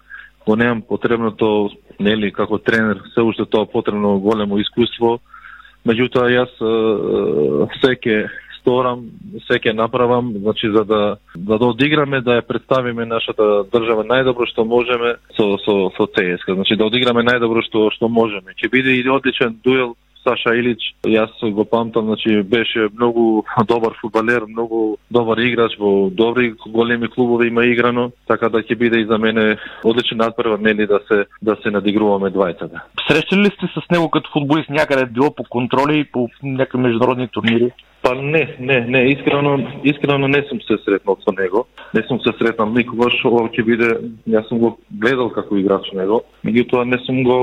[0.47, 5.19] го немам потребното, нели, како тренер, се уште тоа потребно големо искуство.
[5.85, 6.51] Меѓутоа, јас
[7.83, 8.29] секе
[8.63, 9.03] сторам,
[9.47, 11.01] се ќе направам, значи за да
[11.35, 16.55] за да одиграме да ја представиме нашата држава најдобро што можеме со со со ЦСКА.
[16.55, 18.55] Значи да одиграме најдобро што што можеме.
[18.55, 24.45] Ќе биде и одличен дуел Саша Илич, јас го памтам, значи беше многу добар фудбалер,
[24.47, 29.17] многу добар играч во добри големи клубови има играно, така да ќе биде и за
[29.17, 32.79] мене одличен надпревар нели да се да се надигруваме двајцата.
[33.07, 37.27] Срещали ли сте с него като фудболист някъде било по контроли и по някакви международни
[37.27, 37.71] турнири?
[38.03, 41.65] Па не, не, не, искрено, искрено не сум се сретнал со него.
[41.93, 43.89] Не сум се сретнал никогаш, ова ќе биде,
[44.27, 47.37] јас сум го гледал како играч него, меѓутоа не сум го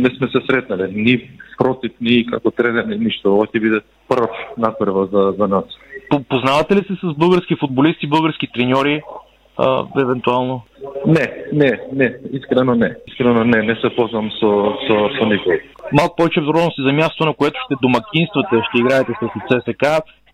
[0.00, 1.18] не сме се сретнале ни
[1.58, 3.36] против ни како тренер ни ништо.
[3.36, 5.78] Ова ќе биде прв надпрва за за нас.
[6.08, 9.02] Познавате ли се с български футболисти, български треньори?
[9.58, 10.62] А, евентуално?
[11.06, 12.94] Не, не, не, искрено не.
[13.06, 14.50] Искрено не, не се познам со,
[14.86, 15.60] со, со никој.
[15.92, 19.84] Малко повече подробности за място, на което ще домакинствате, ще играете с ЦСК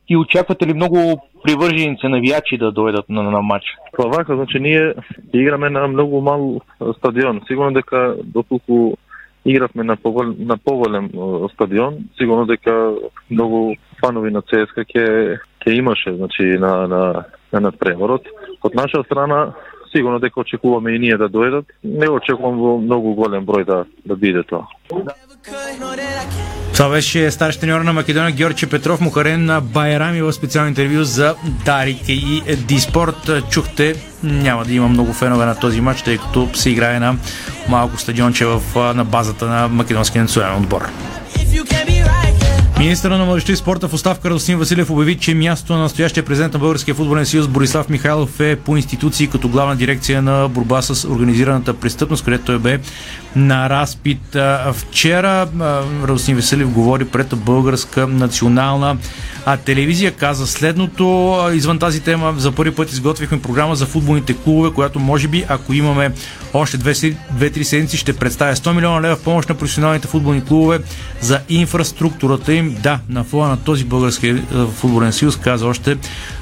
[0.08, 0.98] и очаквате ли много
[1.42, 3.64] привърженици навиячи да дойдат на, на матч?
[3.96, 4.94] Това вака, значи ние
[5.32, 6.60] играме на много мал
[6.98, 7.40] стадион.
[7.46, 8.96] Сигурно дека дополку
[9.46, 11.10] игравме на, повол, на поволен
[11.54, 12.94] стадион, сигурно дека
[13.30, 18.26] многу фанови на ЦСКА ќе ќе имаше значи на на на надпреварот.
[18.62, 19.54] Од наша страна
[19.96, 21.70] сигурно дека очекуваме и ние да дојдат.
[21.84, 24.66] Не очекувам во многу голем број да да биде тоа.
[26.74, 31.34] Това беше старши треньор на Македония Георги Петров, Мухарен на Байрами в специално интервю за
[31.64, 33.30] Дарик и Диспорт.
[33.50, 37.16] Чухте, няма да има много фенове на този матч, тъй като се играе на
[37.68, 38.60] малко стадионче в,
[38.94, 40.82] на базата на македонския национален отбор.
[42.78, 46.52] Министъра на младеща и спорта в оставка Радостин Василев обяви, че мястото на настоящия президент
[46.52, 51.08] на Българския футболен съюз Борислав Михайлов е по институции като главна дирекция на борба с
[51.08, 52.80] организираната престъпност, където той бе
[53.36, 54.36] на разпит.
[54.72, 55.48] Вчера
[56.04, 58.96] Радостин Василев говори пред българска национална
[59.64, 60.12] телевизия.
[60.12, 61.36] Каза следното.
[61.54, 65.72] Извън тази тема за първи път изготвихме програма за футболните клубове, която може би, ако
[65.72, 66.12] имаме
[66.54, 70.78] още 2-3 седмици, ще представя 100 милиона лева в помощ на професионалните футболни клубове
[71.20, 72.73] за инфраструктурата им.
[72.82, 74.42] Да, на фона на този български
[74.76, 75.96] футболен съюз, каза още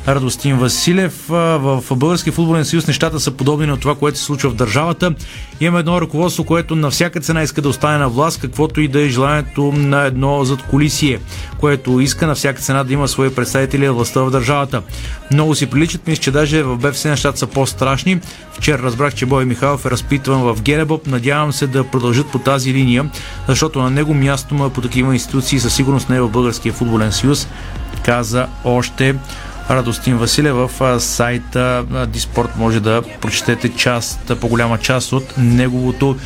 [0.08, 1.24] Радостин Василев.
[1.28, 5.14] В Българския футболен съюз нещата са подобни на това, което се случва в държавата.
[5.60, 9.00] Имаме едно ръководство, което на всяка цена иска да остане на власт, каквото и да
[9.00, 11.20] е желанието на едно зад колисие,
[11.58, 14.82] което иска на всяка цена да има свои представители властта в държавата.
[15.32, 18.20] Много си приличат, мисля, че даже в БФС нещата са по-страшни.
[18.52, 21.06] Вчера разбрах, че Бой Михайлов е разпитван в Геребоп.
[21.06, 23.10] Надявам се да продължат по тази линия,
[23.48, 27.48] защото на него място е по такива институции със сигурност не в Българския футболен съюз,
[28.04, 29.14] каза още
[29.70, 36.16] Радостин Василев в сайта Диспорт може да прочетете част, по-голяма част от неговото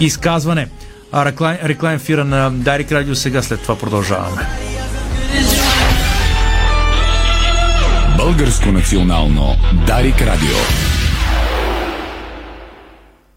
[0.00, 0.68] изказване.
[1.12, 4.42] А реклам, реклам фира на Дарик Радио сега след това продължаваме.
[8.16, 10.56] Българско национално Дарик Радио.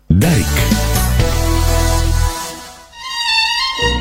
[0.10, 0.79] Дарик.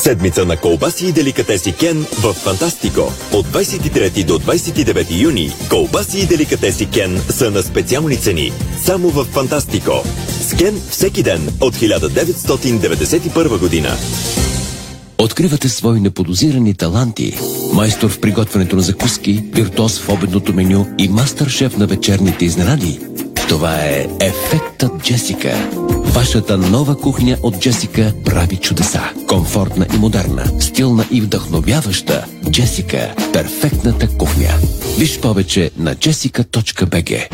[0.00, 3.12] Седмица на колбаси и деликатеси Кен в Фантастико.
[3.32, 8.52] От 23 до 29 юни колбаси и деликатеси Кен са на специални цени.
[8.84, 10.02] Само в Фантастико.
[10.40, 13.88] С Кен всеки ден от 1991 година.
[15.18, 17.38] Откривате свои неподозирани таланти.
[17.72, 23.00] Майстор в приготвянето на закуски, виртуоз в обедното меню и мастър-шеф на вечерните изненади.
[23.50, 25.70] Това е Ефектът Джесика.
[25.90, 29.02] Вашата нова кухня от Джесика прави чудеса.
[29.28, 32.24] Комфортна и модерна, стилна и вдъхновяваща.
[32.50, 34.48] Джесика– перфектната кухня.
[34.98, 37.28] Виж повече на jessica.bg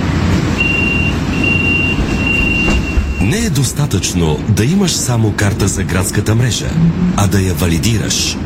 [3.21, 6.71] Не е достатъчно да имаш само карта за градската мрежа,
[7.17, 8.37] а да я валидираш.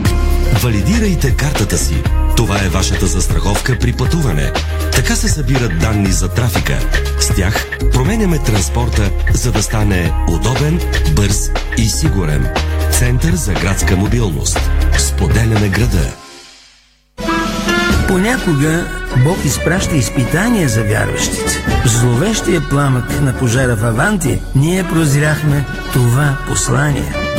[0.52, 2.02] Валидирайте картата си.
[2.36, 4.52] Това е вашата застраховка при пътуване.
[4.92, 6.78] Така се събират данни за трафика.
[7.20, 10.80] С тях променяме транспорта, за да стане удобен,
[11.16, 12.48] бърз и сигурен.
[12.90, 14.70] Център за градска мобилност.
[14.98, 16.12] Споделяме града.
[18.08, 18.86] Понякога
[19.24, 21.64] Бог изпраща изпитания за вярващите.
[21.84, 27.29] Зловещия пламък на пожара в Аванти ние прозряхме това послание.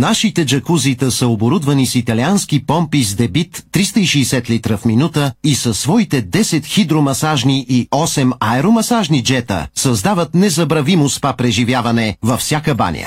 [0.00, 5.78] Нашите джакузита са оборудвани с италиански помпи с дебит 360 литра в минута и със
[5.78, 13.06] своите 10 хидромасажни и 8 аеромасажни джета създават незабравимо спа преживяване във всяка баня.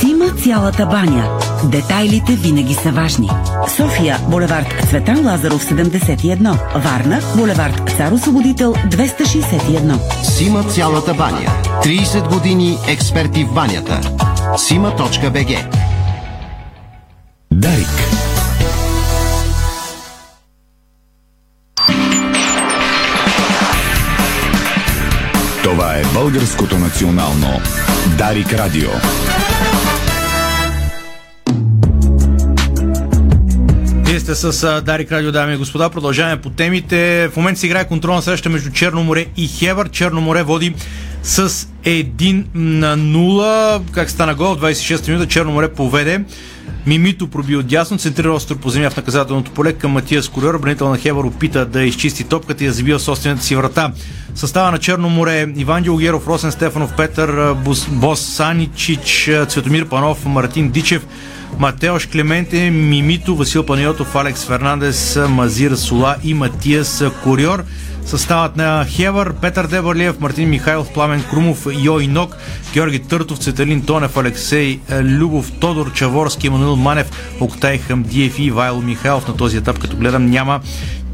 [0.00, 1.38] Сима цялата баня.
[1.64, 3.30] Детайлите винаги са важни.
[3.76, 6.82] София, булевард Цветан Лазаров 71.
[6.84, 10.22] Варна, булевард Цар Освободител 261.
[10.22, 11.52] Сима цялата баня.
[11.84, 14.00] 30 години експерти в банята.
[14.56, 15.83] Сима.бг
[17.64, 17.88] Дарик.
[25.62, 27.60] Това е българското национално
[28.18, 28.88] Дарик Радио.
[33.94, 35.90] Вие сте с Дарик Радио, дами и господа.
[35.90, 37.28] Продължаваме по темите.
[37.32, 39.90] В момента се играе контролна среща между Черно море и Хевър.
[39.90, 40.74] Черно море води
[41.22, 43.82] с 1 на 0.
[43.92, 44.56] Как стана гол?
[44.56, 46.24] 26 минута Черно море поведе.
[46.86, 50.58] Мимито проби от дясно, центрира остро по земя в наказателното поле към Матия Скорер.
[50.58, 53.92] Бранител на Хевър опита да изчисти топката и да забива собствената си врата.
[54.34, 57.54] Състава на Черно море Иван Дилгеров, Росен Стефанов, Петър
[57.90, 61.06] Бос Саничич, Цветомир Панов, Мартин Дичев,
[61.58, 67.64] Матеош Клементе, Мимито, Васил Панайотов, Алекс Фернандес, Мазир Сола и Матиас Куриор.
[68.06, 72.36] Съставът на Хевър, Петър Дебърлиев, Мартин Михайлов, Пламен Крумов, Йой Нок,
[72.72, 79.28] Георги Търтов, Цветелин Тонев, Алексей Любов, Тодор Чаворски, Емануил Манев, Октай Хамдиев и Вайло Михайлов.
[79.28, 80.60] На този етап, като гледам, няма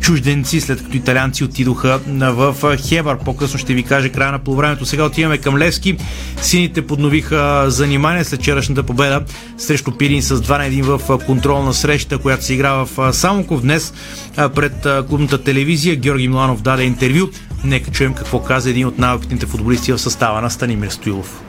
[0.00, 3.18] чужденци, след като италианци отидоха в Хебър.
[3.18, 4.86] По-късно ще ви кажа края на полувремето.
[4.86, 5.96] Сега отиваме към Левски.
[6.42, 9.22] Сините подновиха занимание след вчерашната победа
[9.58, 13.62] срещу Пирин с 2 на 1 в контролна среща, която се игра в Самоков.
[13.62, 13.92] Днес
[14.36, 17.26] пред клубната телевизия Георги Миланов даде интервю.
[17.64, 21.42] Нека чуем какво каза един от най-опитните футболисти в състава на Станимир Стоилов.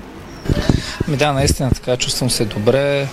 [1.07, 3.07] Ми да, наистина така, чувствам се добре.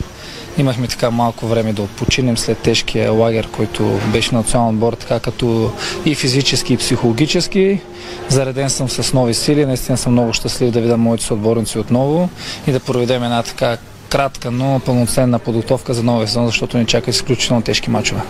[0.59, 5.73] Имахме така малко време да отпочинем след тежкия лагер, който беше национален отбор, така като
[6.05, 7.81] и физически, и психологически.
[8.29, 9.66] Зареден съм с нови сили.
[9.66, 12.31] Наистина съм много щастлив да видя моите съотборници отново
[12.66, 13.77] и да проведем една така
[14.09, 18.21] кратка, но пълноценна подготовка за новия сезон, защото ни чака изключително тежки мачове.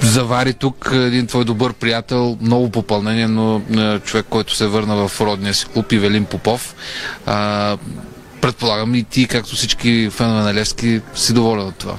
[0.00, 5.20] Завари тук един твой добър приятел, много попълнение, но е, човек, който се върна в
[5.20, 6.74] родния си клуб, Ивелин Попов.
[7.26, 7.76] А,
[8.42, 11.94] предполагам и ти, както всички фенове на Левски, си доволен от това.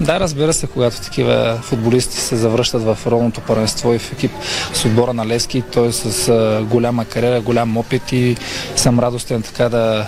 [0.00, 4.32] Да, разбира се, когато такива футболисти се завръщат в родното първенство и в екип
[4.72, 6.32] с отбора на Левски, той е с
[6.70, 8.36] голяма кариера, голям опит и
[8.76, 10.06] съм радостен така да,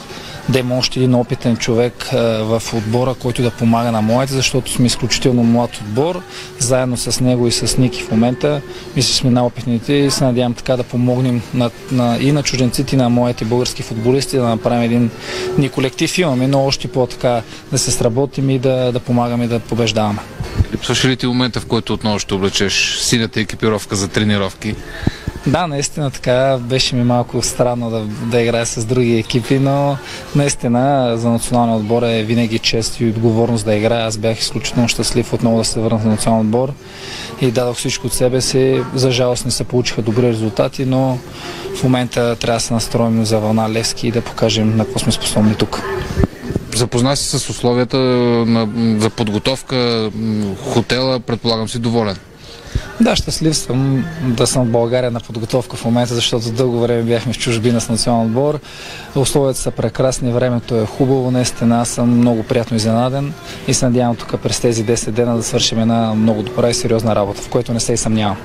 [0.49, 2.09] да има още един опитен човек
[2.43, 6.23] в отбора, който да помага на моите, защото сме изключително млад отбор.
[6.59, 8.61] Заедно с него и с Ники в момента,
[8.97, 12.99] мисля, сме най-опитните и се надявам така да помогнем на, на, и на чужденците, и
[12.99, 15.11] на моите български футболисти да направим един
[15.59, 20.19] ни колектив имаме, но още по-така да се сработим и да, да помагаме да побеждаваме.
[20.73, 24.75] Липсваше ли ти момента, в който отново ще облечеш синята екипировка за тренировки?
[25.47, 29.97] Да, наистина така беше ми малко странно да, да играя с други екипи, но
[30.37, 34.07] наистина за националния отбор е винаги чест и отговорност да играя.
[34.07, 36.73] Аз бях изключително щастлив отново да се върна в националния отбор
[37.41, 38.83] и дадох всичко от себе си.
[38.95, 41.19] За жалост не се получиха добри резултати, но
[41.77, 45.13] в момента трябва да се настроим за вълна Левски и да покажем на какво сме
[45.13, 45.83] способни тук.
[46.75, 48.69] Запозна си с условията на,
[49.01, 50.11] за подготовка,
[50.73, 52.17] хотела, предполагам си доволен.
[53.01, 57.33] Да, щастлив съм да съм в България на подготовка в момента, защото дълго време бяхме
[57.33, 58.59] в чужбина с национален отбор.
[59.17, 63.33] Условията са прекрасни, времето е хубаво, наистина аз съм много приятно изненаден
[63.69, 67.15] и се надявам тук през тези 10 дена да свършим една много добра и сериозна
[67.15, 68.37] работа, в което не се и съмнявам.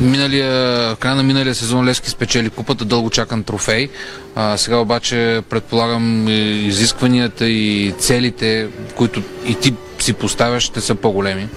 [0.00, 3.88] Миналия, края на миналия сезон Лески спечели купата, дълго чакан трофей.
[4.34, 6.28] А, сега обаче предполагам
[6.68, 11.48] изискванията и целите, които и ти си поставяш, ще са по-големи.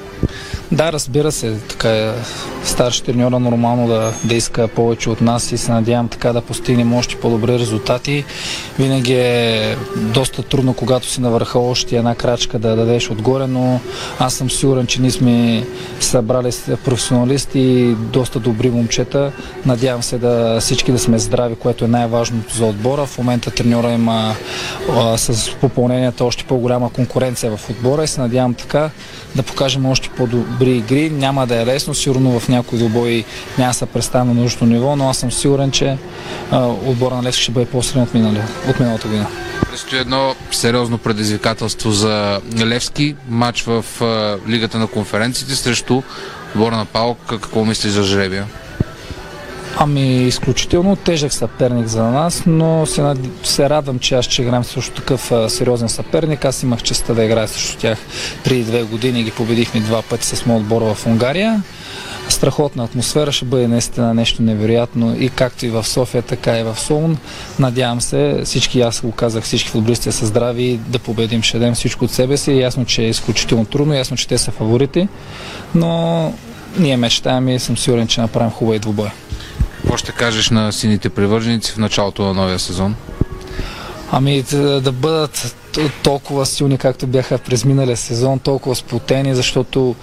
[0.73, 2.11] Да, разбира се, така е
[2.63, 6.93] старши треньора нормално да, да иска повече от нас и се надявам така да постигнем
[6.93, 8.25] още по-добри резултати.
[8.79, 13.79] Винаги е доста трудно, когато си на върха още една крачка да дадеш отгоре, но
[14.19, 15.65] аз съм сигурен, че ние сме
[15.99, 16.51] събрали
[16.85, 19.31] професионалисти и доста добри момчета.
[19.65, 23.05] Надявам се да всички да сме здрави, което е най-важното за отбора.
[23.05, 24.35] В момента треньора има
[24.91, 28.89] а, с попълненията още по-голяма конкуренция в отбора и се надявам така
[29.35, 31.09] да покажем още по-добри игри.
[31.09, 33.25] Няма да е лесно, сигурно в някои добои
[33.57, 35.97] няма да се представя на нужното ниво, но аз съм сигурен, че
[36.85, 39.27] отбора на Левски ще бъде по-силен от, минали, от миналата година.
[39.69, 43.15] Предстои едно сериозно предизвикателство за Левски.
[43.29, 43.85] Матч в
[44.47, 46.01] Лигата на конференциите срещу
[46.55, 47.17] отбора на Паук.
[47.29, 48.45] Какво мислиш за жребия?
[49.77, 53.17] Ами, изключително тежък съперник за нас, но се, над...
[53.43, 56.45] се радвам, че аз ще играем също такъв а, сериозен съперник.
[56.45, 57.97] Аз имах честа да играя срещу тях
[58.43, 61.63] преди две години и ги победихме два пъти с моят отбор в Унгария.
[62.29, 66.79] Страхотна атмосфера ще бъде наистина нещо невероятно и както и в София, така и в
[66.79, 67.17] Солун.
[67.59, 72.05] Надявам се, всички, аз го казах, всички футболисти са здрави да победим, ще дадем всичко
[72.05, 72.53] от себе си.
[72.53, 75.07] Ясно, че е изключително трудно, ясно, че те са фаворити,
[75.75, 76.33] но
[76.79, 79.09] ние мечтаем и съм сигурен, че направим хубава и двубой.
[79.83, 82.95] Какво ще кажеш на сините привърженици в началото на новия сезон?
[84.11, 85.55] Ами да, да бъдат
[86.03, 89.95] толкова силни, както бяха през миналия сезон, толкова сплотени, защото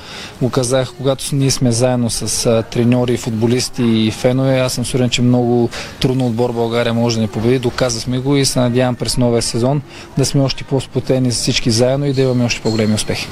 [0.42, 5.22] го казах, когато ние сме заедно с треньори, футболисти и фенове, аз съм сигурен, че
[5.22, 7.58] много трудно отбор България може да ни победи.
[7.58, 9.82] Доказахме го и се надявам през новия сезон
[10.18, 13.28] да сме още по-сплотени всички заедно и да имаме още по-големи успехи.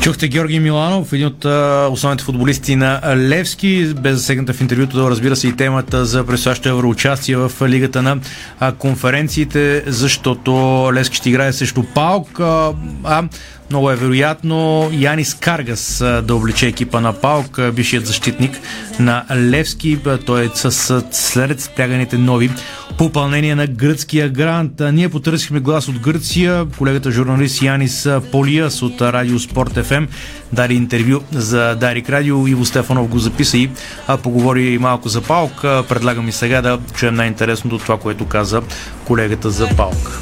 [0.00, 1.44] Чухте Георги Миланов, един от
[1.92, 3.94] основните футболисти на Левски.
[4.00, 8.20] Без засегната в интервюто да разбира се и темата за предстоящо евроучастие в Лигата на
[8.78, 10.52] конференциите, защото
[10.94, 12.40] Левски ще играе срещу Паук.
[13.04, 13.24] А
[13.70, 18.60] много е вероятно Янис Каргас да облече екипа на Паук, бившият защитник
[18.98, 19.98] на Левски.
[20.26, 22.50] Той е с след спряганите нови
[23.00, 24.72] попълнение на гръцкия грант.
[24.92, 26.66] Ние потърсихме глас от Гърция.
[26.78, 30.04] Колегата журналист Янис Полиас от Радио Спорт ФМ
[30.52, 32.46] даде интервю за Дарик Радио.
[32.46, 33.70] Иво Стефанов го записа и
[34.06, 35.60] а, поговори малко за Паук.
[35.62, 38.62] Предлагам и сега да чуем най-интересното това, което каза
[39.04, 40.20] колегата за Паук.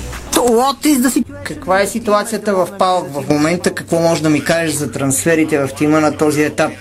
[1.44, 3.74] Каква е ситуацията в Паук в момента?
[3.74, 6.72] Какво можеш да ми кажеш за трансферите в тима на този етап?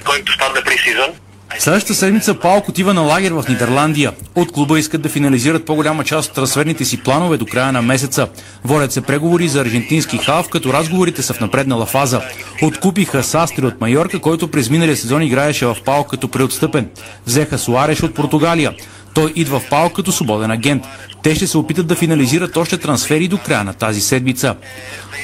[1.59, 4.11] Следващата седмица Паук отива на лагер в Нидерландия.
[4.35, 8.27] От клуба искат да финализират по-голяма част от трансферните си планове до края на месеца.
[8.63, 12.21] Водят се преговори за аржентински халф, като разговорите са в напреднала фаза.
[12.61, 16.89] Откупиха Састри от Майорка, който през миналия сезон играеше в Паук като преотстъпен.
[17.25, 18.73] Взеха Суареш от Португалия.
[19.13, 20.83] Той идва в Паук като свободен агент.
[21.24, 24.55] Те ще се опитат да финализират още трансфери до края на тази седмица.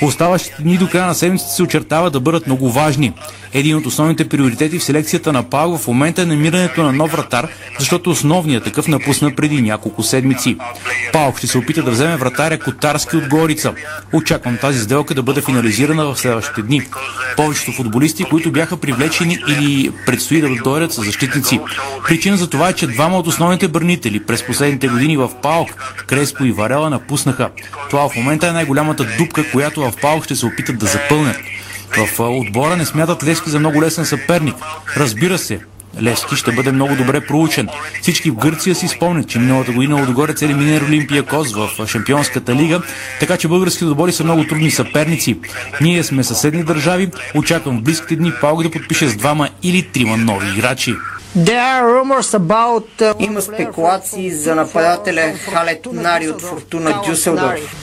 [0.02, 3.14] Оставащите дни до края на седмицата се очертава да бъдат много важни.
[3.54, 7.48] Един от основните приоритети в селекцията на Паук в момента е намирането на нов вратар,
[7.80, 10.58] защото основният такъв напусна преди няколко седмици.
[11.14, 13.74] Паук ще се опита да вземе вратаря Котарски от Горица.
[14.14, 16.82] Очаквам тази сделка да бъде финализирана в следващите дни.
[17.38, 21.60] Повечето футболисти, които бяха привлечени или предстои да дойдат са защитници.
[22.08, 26.46] Причина за това е, че двама от основните бранители през последните години в Паук, Креспо
[26.46, 27.50] и Варела, напуснаха.
[27.90, 31.38] Това в момента е най-голямата дупка, която в Паук ще се опитат да запълнят.
[31.98, 34.56] В отбора не смятат Левски за много лесен съперник.
[34.98, 35.60] Разбира се,
[36.02, 37.70] Левски ще бъде много добре проучен.
[38.02, 42.56] Всички в Гърция си спомнят, че миналата година отгоре цели минер Олимпия Коз в Шампионската
[42.56, 42.82] лига,
[43.20, 45.38] така че българските отбори са много трудни съперници.
[45.82, 50.18] Ние сме съседни държави, очаквам в близките дни Паук да подпише с двама или трима
[50.18, 50.94] нови играчи.
[51.36, 53.16] About, uh...
[53.20, 57.76] Има спекулации за нападателя Халет Нари от Фортуна Дюселдорф.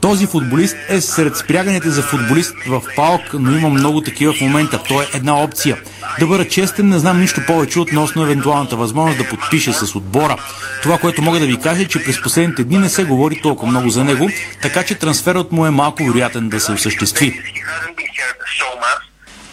[0.00, 4.82] Този футболист е сред спряганите за футболист в Палк, но има много такива в момента.
[4.88, 5.76] Той е една опция.
[6.20, 10.36] Да бъда честен, не знам нищо повече относно евентуалната възможност да подпише с отбора.
[10.82, 13.70] Това, което мога да ви кажа е, че през последните дни не се говори толкова
[13.70, 14.28] много за него,
[14.62, 17.40] така че трансферът му е малко вероятен да се осъществи.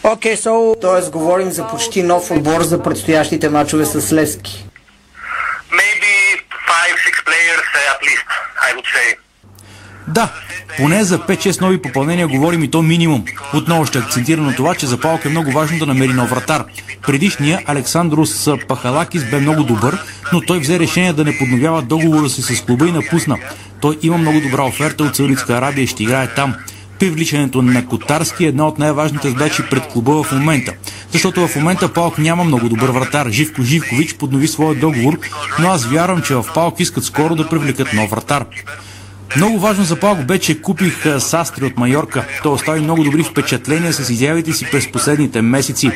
[0.08, 0.82] Окей, okay, so...
[0.82, 4.66] Тоест говорим за почти нов отбор за предстоящите мачове с Левски.
[10.08, 10.30] Да,
[10.78, 13.26] поне за 5-6 нови попълнения говорим и то минимум.
[13.54, 16.64] Отново ще акцентира на това, че за Палк е много важно да намери нов вратар.
[17.08, 19.98] Предишния Александрус Пахалакис бе много добър,
[20.34, 23.38] но той взе решение да не подновява договора си с клуба и напусна.
[23.82, 26.56] Той има много добра оферта от Саудитска Арабия и ще играе там.
[27.00, 30.74] Привличането на Котарски е една от най-важните задачи пред клуба в момента.
[31.12, 33.30] Защото в момента Палк няма много добър вратар.
[33.30, 35.20] Живко Живкович поднови своя договор,
[35.60, 38.46] но аз вярвам, че в Палк искат скоро да привлекат нов вратар.
[39.38, 42.26] Много важно за Палко бе, че купих Састри от Майорка.
[42.44, 45.92] Той остави много добри впечатления с изявите си през последните месеци.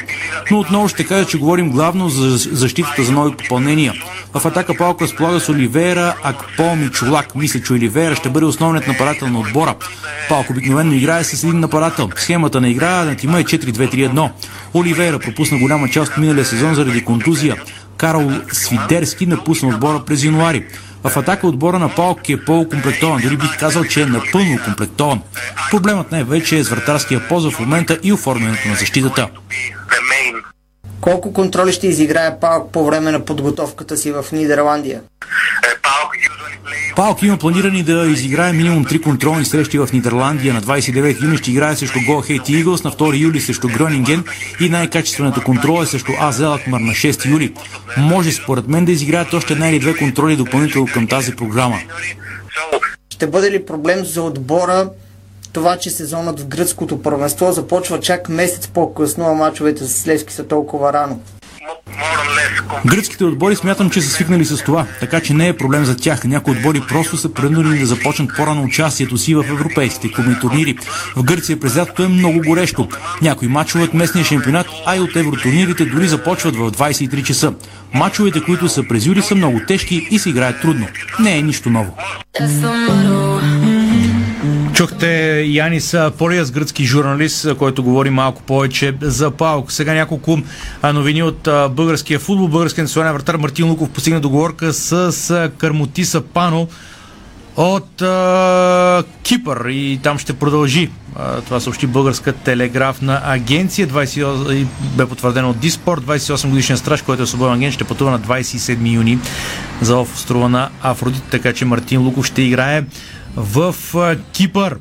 [0.51, 3.93] Но отново ще кажа, че говорим главно за защитата за нови попълнения.
[4.33, 7.35] В атака Палко разполага с Оливера, Акпом и Чулак.
[7.35, 9.75] Мисля, че Оливера ще бъде основният нападател на отбора.
[10.29, 12.09] Палко обикновено играе с един нападател.
[12.15, 14.29] Схемата на игра на тима е 4-2-3-1.
[14.73, 17.55] Оливера пропусна голяма част от миналия сезон заради контузия.
[17.97, 20.65] Карл Свидерски напусна отбора през януари.
[21.03, 25.21] В атака отбора на Паук е по-окомплектован, дори бих казал, че е напълно окомплектован.
[25.71, 29.27] Проблемът най-вече е с вратарския поза в момента и оформянето на защитата.
[31.01, 35.01] Колко контроли ще изиграе Паук по време на подготовката си в Нидерландия?
[36.95, 40.53] Паук има планирани да изиграе минимум 3 контролни срещи в Нидерландия.
[40.53, 44.23] На 29 юни ще играе срещу Голхейт Eagles, на 2 юли срещу Гронинген
[44.59, 47.53] и най-качествената контрола е срещу АЗ Алкмар на 6 юли.
[47.97, 51.79] Може според мен да изиграят още една или две контроли допълнително към тази програма.
[53.09, 54.89] Ще бъде ли проблем за отбора
[55.53, 60.47] това, че сезонът в гръцкото първенство започва чак месец по-късно, а мачовете с Левски са
[60.47, 61.19] толкова рано?
[62.85, 66.23] Гръцките отбори смятам, че са свикнали с това, така че не е проблем за тях.
[66.23, 70.77] Някои отбори просто са принудени да започнат по-рано участието си в европейските клубни турнири.
[71.15, 72.87] В Гърция през лятото е много горещо.
[73.21, 77.53] Някои мачове от местния шампионат, а и от евротурнирите дори започват в 23 часа.
[77.93, 80.87] Мачовете, които са през юли, са много тежки и се играят трудно.
[81.19, 81.95] Не е нищо ново.
[84.73, 89.71] Чухте Янис Полиас, гръцки журналист, който говори малко повече за Паук.
[89.71, 90.39] Сега няколко
[90.93, 92.47] новини от българския футбол.
[92.47, 96.67] Българският национален вратар Мартин Луков постигна договорка с Кармотиса Пано
[97.57, 100.89] от а, Кипър и там ще продължи.
[101.15, 103.87] А, това съобщи българска телеграфна агенция.
[103.87, 104.65] 28,
[104.95, 106.01] бе потвърдено от Диспорт.
[106.01, 109.19] 28 годишен страж, който е свободен агент, ще пътува на 27 юни
[109.81, 112.83] за острова на Афродит, така че Мартин Луков ще играе
[113.35, 113.75] в
[114.33, 114.77] Кипър.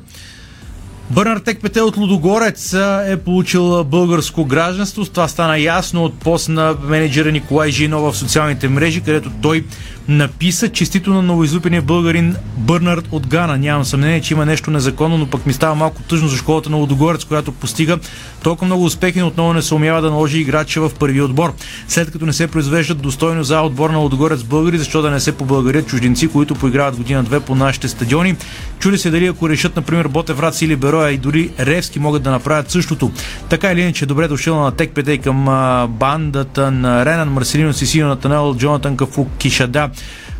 [1.09, 2.73] Бърнар Текпете от Лудогорец
[3.07, 5.05] е получил българско гражданство.
[5.05, 9.65] Това стана ясно от пост на менеджера Николай Жино в социалните мрежи, където той
[10.07, 13.57] написа честито на новоизлюпения българин Бърнард от Гана.
[13.57, 16.77] Нямам съмнение, че има нещо незаконно, но пък ми става малко тъжно за школата на
[16.77, 17.97] Лудогорец, която постига
[18.43, 21.53] толкова много успехи, но отново не се умява да наложи играча в първи отбор.
[21.87, 25.31] След като не се произвеждат достойно за отбор на Лудогорец българи, защо да не се
[25.31, 28.35] побългарят чужденци, които поиграват година-две по нашите стадиони.
[28.79, 32.31] Чуди се дали ако решат, например, Ботев Рац или Бероя и дори Ревски могат да
[32.31, 33.11] направят същото.
[33.49, 35.45] Така или иначе, добре дошъл на Тек Петей към
[35.89, 39.89] бандата на Ренан Марселино Сисино, Натанел, Джонатан Кафу, Кишада,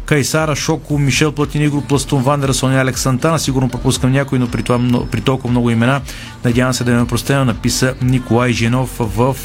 [0.06, 3.40] Кайсара, Шоко, Мишел Платинигро, Пластун, Вандера, Соня, Алекс Сантана.
[3.40, 4.80] Сигурно пропускам някой, но при, това,
[5.12, 6.02] при толкова много имена.
[6.46, 9.36] Надявам се да ме простено, написа Николай Женов в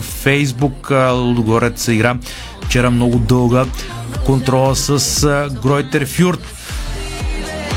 [0.00, 0.90] Фейсбук.
[1.12, 2.16] Лудогорец игра
[2.64, 3.66] вчера много дълга
[4.26, 5.26] контрола с
[5.62, 6.53] Гройтер Фюрт.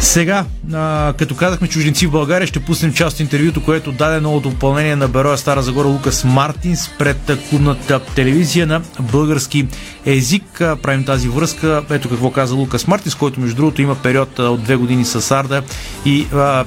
[0.02, 4.50] Сега, а, като казахме чужденци в България, ще пуснем част от интервюто, което даде новото
[4.50, 9.68] допълнение на Бероя Стара Загора Лукас Мартинс пред клубната телевизия на български
[10.06, 10.44] език.
[10.82, 11.84] Правим тази връзка.
[11.90, 15.64] Ето какво каза Лукас Мартинс, който между другото има период от две години с Арда
[16.06, 16.66] и а,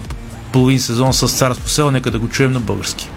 [0.53, 1.91] половин сезон с Царско село.
[1.91, 3.09] Нека да го чуем на български.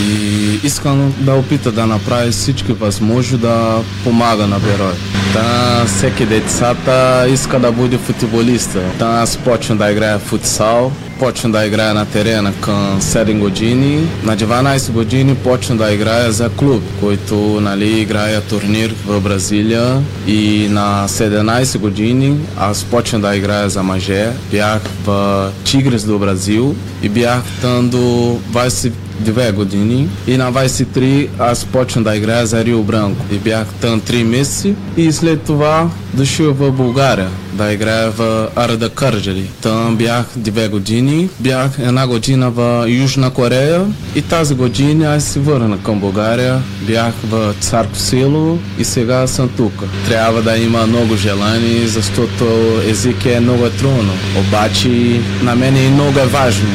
[0.00, 4.92] И искам да опита да направи всички възможно да помага на Берой.
[5.32, 8.80] Та всеки децата иска да бъде футболиста.
[8.98, 14.08] Та аз почна да играя футсал, почна да играя на терена към 7 години.
[14.24, 20.02] На 12 години почна да играя за клуб, който нали, играя турнир в Бразилия.
[20.26, 24.28] И на 17 години аз почна да играя за мъже.
[24.50, 31.28] Бях в Чигрес до Бразил и бях там до 20 две години и на 23
[31.38, 35.90] аз почна да играя за Рио Бранко и бях там 3 месеци и след това
[36.14, 39.50] дошъл в България да играя в Арда Кърджали.
[39.62, 45.40] Там бях две години, бях една година в Южна Корея и тази година аз се
[45.40, 46.62] върна към България.
[46.82, 49.72] Бях в Царко село и сега съм тук.
[50.08, 52.44] Трябва да има много желание, защото
[52.88, 54.12] език е много трудно.
[54.38, 56.68] Обаче на мен е много важно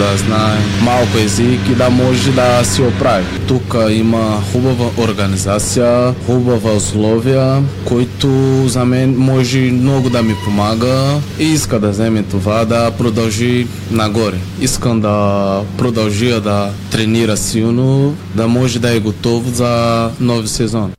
[0.00, 3.24] да знае малко език и да може да си оправи.
[3.48, 8.28] Тук има хубава организация, хубава условия, които
[8.66, 14.36] за мен може много да ми помага и иска да вземе това да продължи нагоре.
[14.60, 20.92] Искам да продължи да тренира силно, да може да е готов за нови сезон.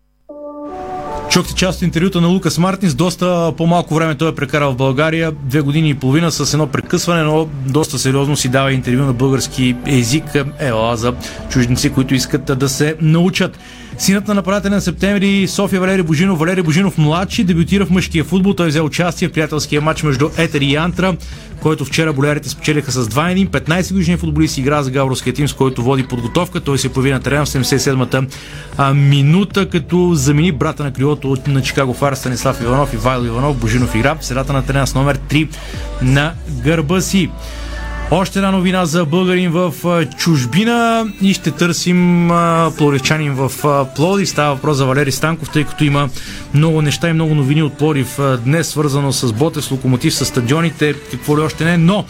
[1.32, 2.96] Чухте част от интервюта на Лукас Мартинс.
[2.96, 5.32] Доста по-малко време той е прекарал в България.
[5.32, 9.76] Две години и половина с едно прекъсване, но доста сериозно си дава интервю на български
[9.88, 10.24] език.
[10.60, 11.14] Ела за
[11.50, 13.60] чужденци, които искат да се научат.
[14.02, 16.40] Синът на нападателя на септември София Валери Божинов.
[16.40, 18.54] Валери Божинов младши дебютира в мъжкия футбол.
[18.54, 21.16] Той взе участие в приятелския матч между Етер и Антра,
[21.62, 23.50] който вчера болярите спечелиха с 2-1.
[23.50, 26.60] 15 годишният футболист игра за Гавровския тим, с който води подготовка.
[26.60, 31.94] Той се появи на терена в 77-та минута, като замени брата на крилото на Чикаго
[31.94, 33.58] Фар Станислав Иванов и Вайло Иванов.
[33.58, 35.48] Божинов игра в средата на терена с номер 3
[36.02, 36.34] на
[36.64, 37.30] гърба си.
[38.14, 39.74] Още една новина за българин в
[40.18, 42.32] чужбина и ще търсим
[42.78, 43.52] плоривчанин в
[43.96, 44.30] Плодив.
[44.30, 46.10] Става въпрос за Валери Станков, тъй като има
[46.54, 51.38] много неща и много новини от Плодив днес, свързано с Ботев, Локомотив, с стадионите, какво
[51.38, 52.06] ли още не, но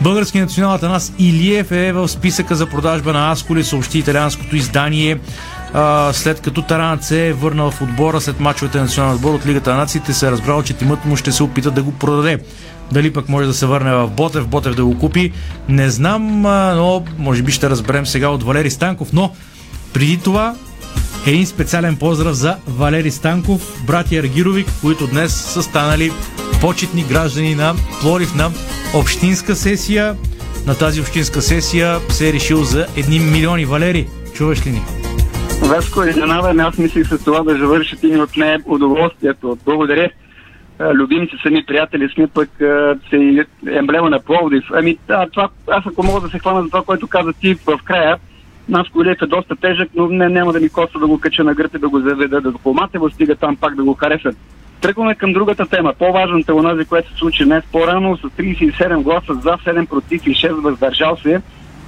[0.00, 5.18] Българският национал нас Илиев е в списъка за продажба на Асколи, съобщи италианското издание
[6.12, 9.70] след като Таранът се е върнал в отбора след мачовете на националния отбор от Лигата
[9.70, 12.38] на нациите, се е разбрал, че тимът му ще се опита да го продаде.
[12.92, 15.32] Дали пък може да се върне в Ботев, Ботев да го купи,
[15.68, 16.40] не знам,
[16.76, 19.12] но може би ще разберем сега от Валери Станков.
[19.12, 19.32] Но
[19.92, 20.54] преди това
[21.26, 26.12] един специален поздрав за Валери Станков, братия Аргировик, които днес са станали
[26.60, 28.50] почетни граждани на Плорив на
[28.94, 30.16] общинска сесия.
[30.66, 33.64] На тази общинска сесия се е решил за едни милиони.
[33.64, 35.03] Валери, чуваш ли ни?
[35.64, 39.58] Веско, изненада, аз мислих с това да завършат и от нея удоволствието.
[39.64, 40.10] Благодаря
[40.80, 42.50] любимци са ми, приятели сме, пък
[43.10, 44.64] се емблема на Пловдив.
[44.72, 47.78] Ами, да, това, аз ако мога да се хвана за това, което каза ти в
[47.84, 48.16] края,
[48.68, 51.54] нас Колиев е доста тежък, но не, няма да ми коства да го кача на
[51.74, 52.58] и да го заведа да го
[52.98, 54.36] го стига там пак да го харесат.
[54.80, 55.92] Тръгваме към другата тема.
[55.98, 60.30] По-важната е онази, която се случи днес по-рано, с 37 гласа за, 7 против и
[60.30, 61.42] 6 въздържал се.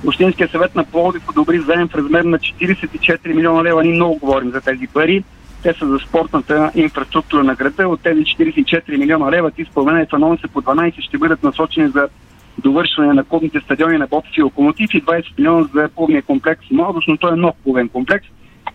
[0.04, 3.84] Общинския съвет на Пловдив одобри заем в размер на 44 милиона лева.
[3.84, 5.24] Ние много говорим за тези пари.
[5.62, 7.88] Те са за спортната инфраструктура на града.
[7.88, 12.08] От тези 44 милиона лева, ти споменай в анонса по 12 ще бъдат насочени за
[12.58, 17.08] довършване на клубните стадиони на Ботов и Локомотив и 20 милиона за клубния комплекс Младост,
[17.08, 18.28] но той е нов клубен комплекс.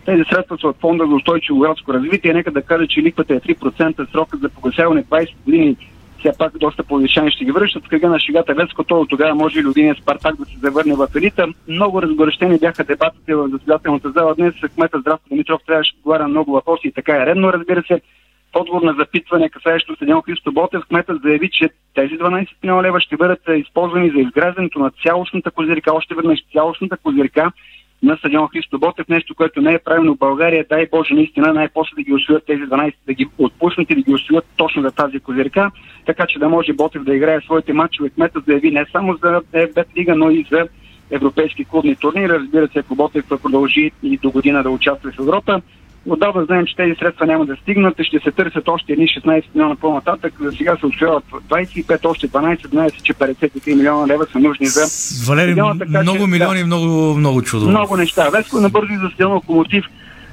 [0.04, 2.32] Тези средства са от фонда за устойчиво градско развитие.
[2.32, 5.76] Нека да кажа, че ликвата е 3%, срокът за погасяване 20 години
[6.22, 7.88] все пак доста повишани ще ги връщат.
[7.88, 11.46] Кръга на шегата Леско, то тогава може и любимия Спартак да се завърне в елита.
[11.68, 14.54] Много разгорещени бяха дебатите в заседателната зала днес.
[14.74, 18.00] Кмета Здравко Димитров трябваше да отговаря много въпроси и така е редно, разбира се.
[18.52, 23.00] В отговор на запитване, касаещо стадион Христо Ботев, кметът заяви, че тези 12 милиона лева
[23.00, 27.52] ще бъдат използвани за изграждането на цялостната козирка, още веднъж цялостната козирка
[28.02, 30.66] на стадион Христо Ботев, нещо, което не е правилно в България.
[30.68, 34.14] Дай Боже, наистина най-после да ги освоят тези 12, да ги отпуснат и да ги
[34.14, 35.70] освоят точно за тази козирка,
[36.06, 38.10] така че да може Ботев да играе своите матчове.
[38.10, 40.68] Кметът заяви не само за Бет Лига, но и за
[41.10, 42.28] европейски клубни турнири.
[42.28, 45.62] Разбира се, ако Ботев продължи и до година да участва в Европа,
[46.06, 47.94] Отдавна знаем, че тези средства няма да стигнат.
[48.02, 50.34] Ще се търсят още едни 16 милиона по-нататък.
[50.40, 52.68] За сега се освояват 25, още 12.
[52.68, 54.80] Знае се, че 53 милиона лева са нужни за...
[55.28, 57.68] Валери, много че, милиони, да, много, много чудо.
[57.68, 58.28] Много неща.
[58.30, 59.84] Веско набързо и за стил локомотив.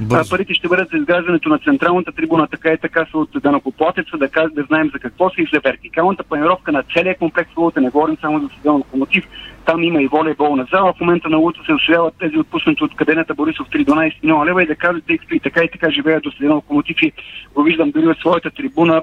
[0.02, 0.30] Бързо.
[0.30, 4.28] Парите ще бъдат за изграждането на централната трибуна, така и така са от данокоплатеца, да,
[4.56, 7.52] да знаем за какво са и за вертикалната планировка на целия комплекс.
[7.78, 9.24] Не говорим само за стадион локомотив.
[9.70, 10.94] Там има и волейболна зала.
[10.94, 14.64] В момента на Луто се освояват тези отпуснати от каденета Борисов 3 12 милиона лева
[14.64, 17.12] и да кажат, тъй като и така и така живеят до стадион локомотив и
[17.56, 19.02] го виждам дори от своята трибуна,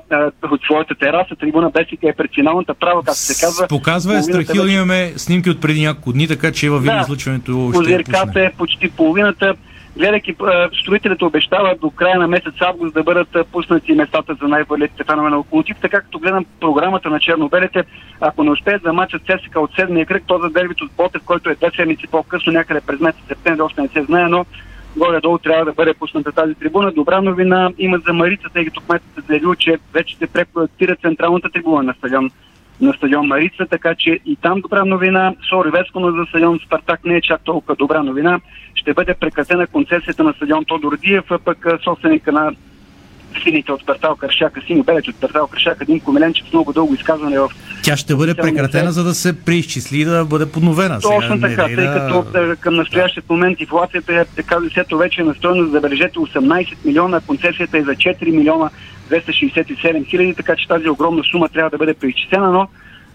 [0.50, 3.66] от своята тераса, трибуна Бесика е пред финалната права, както се казва.
[3.68, 4.74] Показва е страхил, вече...
[4.74, 8.90] имаме снимки от преди няколко дни, така че във видео излъчването ще е, е почти
[8.90, 9.54] половината
[9.96, 10.36] гледайки
[10.82, 15.36] строителите обещават до края на месец август да бъдат пуснати местата за най-валетите фенове на
[15.36, 15.76] локомотив.
[15.80, 17.84] Така като гледам програмата на чернобелите,
[18.20, 21.50] ако не успеят да мачат ЦСКА от седмия кръг, то за дербито с Ботев, който
[21.50, 24.44] е две седмици по-късно, някъде през месец септември, още не се знае, но
[24.96, 26.92] горе-долу трябва да бъде пусната тази трибуна.
[26.92, 31.50] Добра новина има за Марица, тъй като кметът е заявил, че вече се препроектира централната
[31.50, 32.30] трибуна на стадион
[32.80, 35.34] на стадион Марица, така че и там добра новина.
[35.48, 38.40] Сори Веско, но за стадион Спартак не е чак толкова добра новина.
[38.74, 42.52] Ще бъде прекратена концесията на стадион Тодор Диев, а пък собственика на
[43.42, 47.48] сините от Спартал Кръшака, сини белети от Спартал Кръшака, Димко Миленчев, много дълго изказване в...
[47.82, 51.00] Тя ще бъде прекратена, за да се преизчисли и да бъде подновена.
[51.00, 52.56] Точно Сега, така, не, тъй като да...
[52.56, 57.82] към настоящия момент инфлацията е, така десето вече е настроена, забележете, 18 милиона, концесията е
[57.82, 58.70] за 4 милиона
[59.10, 62.68] 267 хиляди, така че тази огромна сума трябва да бъде преизчислена, но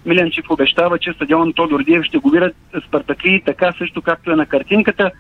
[0.05, 2.55] Миленчев обещава, че стадион Тодор Диев ще го видят
[2.87, 5.11] Спартаки, така също както е на картинката.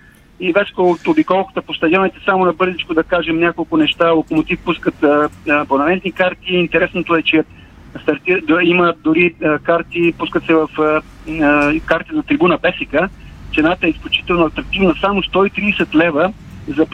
[0.43, 4.11] И вече от обиколката по стадионите, само на бързичко да кажем няколко неща.
[4.11, 5.05] Локомотив пускат
[5.49, 6.53] абонаментни карти.
[6.53, 7.43] Интересното е, че
[8.01, 11.01] стартир, има дори карти, пускат се в а,
[11.43, 13.09] а, карти за трибуна Бесика.
[13.55, 16.33] Цената е изключително атрактивна, само 130 лева
[16.67, 16.85] за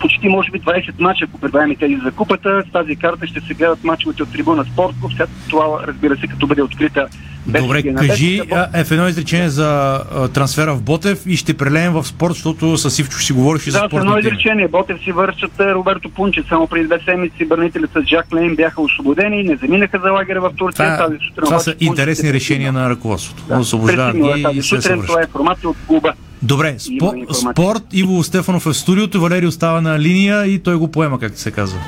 [0.00, 2.62] почти може би 20 мача, ако прибавим тези за купата.
[2.68, 4.94] С тази карта ще се гледат мачовете от трибуна спорт.
[5.16, 7.06] След това, разбира се, като бъде открита
[7.46, 8.40] Добре, кажи
[8.74, 12.76] е, в едно изречение за а, трансфера в Ботев и ще прелеем в спорт, защото
[12.76, 13.90] с Ивчо си говориш и да, за спорт.
[13.90, 14.68] Да, едно изречение.
[14.68, 16.42] Ботев си вършат Роберто Пунче.
[16.48, 20.40] Само преди две седмици бранителите с Джак Лейн бяха освободени и не заминаха за лагера
[20.40, 20.96] в Турция.
[20.96, 23.42] Това, тази сутрин, това са интересни решения на ръководството.
[23.48, 26.12] Да, Освобождават ги и сутрин, това е информация от клуба.
[26.42, 27.82] Добре, спо, спорт.
[27.92, 31.50] Иво Стефанов е в студиото, Валери остава на линия и той го поема, както се
[31.50, 31.78] казва.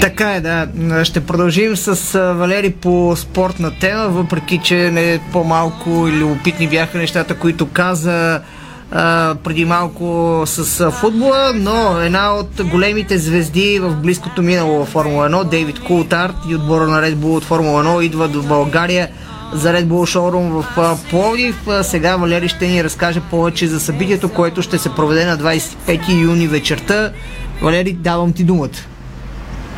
[0.00, 0.68] Така е, да.
[1.04, 7.34] Ще продължим с Валери по спортна тема, въпреки че не по-малко или опитни бяха нещата,
[7.34, 8.40] които каза
[8.92, 15.30] а, преди малко с футбола, но една от големите звезди в близкото минало в Формула
[15.30, 19.08] 1, Дейвид Култарт и отбора на Red Bull от Формула 1 идва до България
[19.52, 21.68] за Red Bull Showroom в Пловдив.
[21.82, 26.48] Сега Валери ще ни разкаже повече за събитието, което ще се проведе на 25 юни
[26.48, 27.12] вечерта.
[27.62, 28.78] Валери, давам ти думата.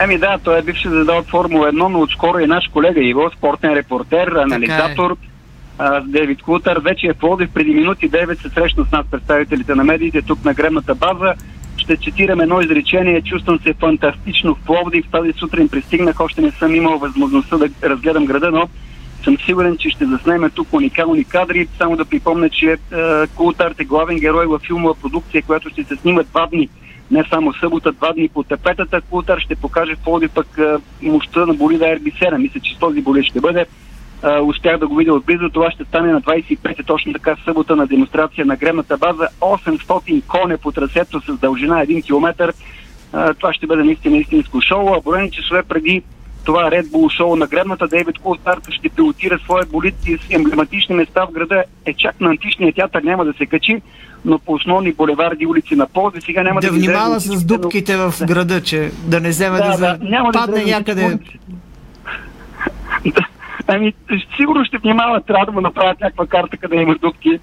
[0.01, 3.31] Еми да, той е бивши задал от Формула 1, но отскоро и наш колега Иво,
[3.37, 5.29] спортен репортер, анализатор, е.
[6.07, 6.81] Девид Кутър.
[6.85, 10.55] Вече е Плодив преди минути 9 се срещна с нас представителите на медиите тук на
[10.55, 11.35] гремната база.
[11.77, 13.23] Ще цитирам едно изречение.
[13.23, 15.05] Чувствам се фантастично в Пловдив.
[15.13, 18.69] Тази сутрин пристигнах, още не съм имал възможността да разгледам града, но
[19.29, 21.69] съм сигурен, че ще заснеме тук уникални кадри.
[21.79, 22.77] Само да припомня, че е,
[23.27, 26.69] Култарт е главен герой във филмова продукция, която ще се снима два дни
[27.11, 29.01] не само събота, два дни по тепетата.
[29.01, 30.59] Култър ще покаже в Плоди пък
[31.03, 32.37] мощта на болида RB7.
[32.37, 33.67] Мисля, че с този болид ще бъде.
[34.43, 35.49] успях да го видя отблизо.
[35.49, 39.29] Това ще стане на 25 точно така събота на демонстрация на гремната база.
[39.41, 42.53] 800 коне по трасето с дължина 1 км.
[43.39, 44.89] това ще бъде наистина истинско шоу.
[44.95, 46.03] А броени часове преди
[46.49, 50.95] това Red Bull шоу на гребната Дейвид Култарт ще пилотира своя болит и с емблематични
[50.95, 51.65] места в града.
[51.87, 53.83] Е чак на античния театър няма да се качи,
[54.25, 56.67] но по основни булеварди улици на Ползи сега няма да...
[56.67, 60.61] Да внимава с дупките в града, че да не вземе да, да, да няма падне
[60.65, 61.19] да някъде.
[63.67, 63.95] Ами,
[64.37, 67.39] сигурно ще внимават, трябва да му направят някаква карта, къде има дупки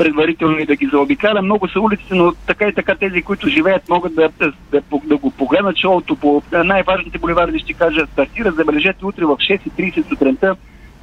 [0.00, 1.42] предварително и да ги заобикаля.
[1.42, 5.16] Много са улиците, но така и така тези, които живеят, могат да, да, да, да
[5.16, 10.56] го погледнат шоуто по най-важните булеварди, ще кажа, стартира, забележете утре в 6.30 сутринта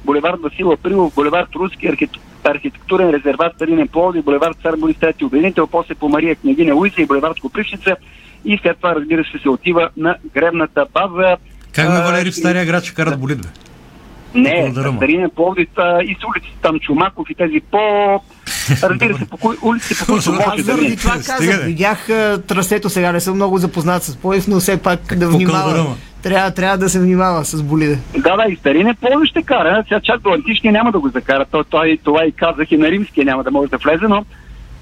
[0.04, 1.90] булевард Васила Прилов, булевард Руски
[2.44, 7.06] архитектурен резерват Старинен Пловди, булевард Цар Борис Трети обединител, после по Мария Княгиня Луиза и
[7.06, 7.96] булевард Копривщица
[8.44, 11.36] и след това, разбира се, се отива на гребната база.
[11.72, 13.48] Как ме Валери в Стария град ще карат болид, бе?
[14.34, 15.68] Не, Старинен Пловдив
[16.04, 17.78] и с улиците там Чумаков и тези по...
[18.82, 22.06] Разбира се, по кои улици, по които може да заради това казах, видях
[22.46, 25.96] трасето сега, не съм много запознат с Пловдив, но все пак да внимавам.
[26.22, 27.98] Трябва, трябва да се внимава с болиде.
[28.18, 29.84] Да, да, и старине Пловдив ще кара.
[29.88, 31.44] Сега чак до античния няма да го закара.
[31.50, 34.24] Той, той, това и казах и на римския няма да може да влезе, но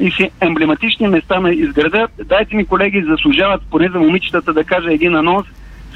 [0.00, 2.08] и си емблематични места на изграда.
[2.24, 5.46] Дайте ми, колеги, заслужават поне за момичетата да кажа един анонс.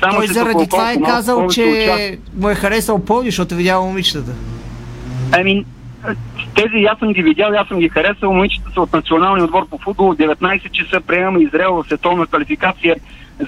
[0.01, 2.35] Само Той заради това е казал, че участ...
[2.41, 4.33] му е харесал Пловдив, защото е видял момичетата.
[5.33, 5.65] Ами,
[6.55, 8.33] тези аз съм ги видял, аз съм ги харесал.
[8.33, 10.15] Момичета са от националния отбор по футбол.
[10.15, 12.97] 19 часа приемаме Израел в световна квалификация.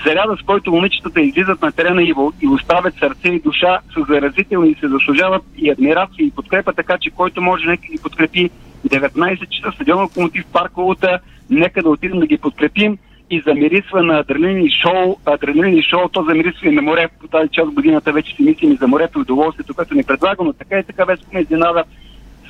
[0.04, 4.70] Заряда, с който момичетата излизат на терена и, и оставят сърце и душа, са заразителни
[4.70, 8.50] и се заслужават и адмирация и подкрепа, така че който може нека ги подкрепи
[8.88, 11.18] 19 часа стадион Локомотив Парковата,
[11.50, 12.98] нека да отидем да ги подкрепим
[13.32, 17.08] и замирисва на адреналин и шоу, адреналин и шоу, то замирисва и на море.
[17.20, 20.44] По тази част годината вече си мислим и за морето и удоволствието, което ни предлага,
[20.44, 21.84] но така и така вече ме изненада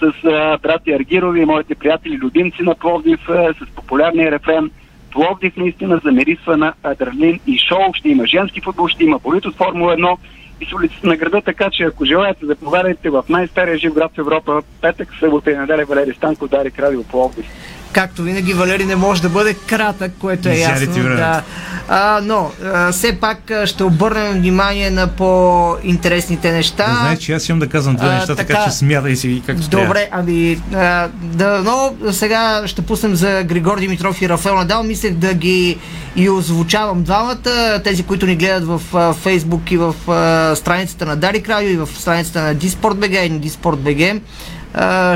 [0.01, 4.71] с а, брати Аргирови, моите приятели, любимци на Пловдив, а, с популярния рефрен
[5.13, 7.95] Пловдив наистина замирисва на адреналин и шоу.
[7.95, 10.17] Ще има женски футбол, ще има болит от Формула 1
[10.61, 14.19] и с улицата на града, така че ако желаете, заповядайте в най-стария жив град в
[14.19, 17.47] Европа, петък, събота и неделя Валери Станко, Дари Радио Пловдив.
[17.93, 20.93] Както винаги, Валери не може да бъде кратък, което е ясно.
[21.03, 21.43] Да.
[21.89, 26.87] А, но, а, все пак ще обърнем внимание на по-интересните неща.
[26.87, 29.69] Да, знаеш, че аз имам да казвам две неща, така, така че смятай си както
[29.69, 34.83] Добре, ами, а, да, но сега ще пуснем за Григор Димитров и Рафаел Надал.
[34.83, 35.79] Мислех да ги
[36.17, 37.81] и озвучавам двамата.
[37.85, 41.89] Тези, които ни гледат в Фейсбук и в а, страницата на Дарик Радио и в
[41.99, 44.23] страницата на Диспорт БГ и на Диспорт БГ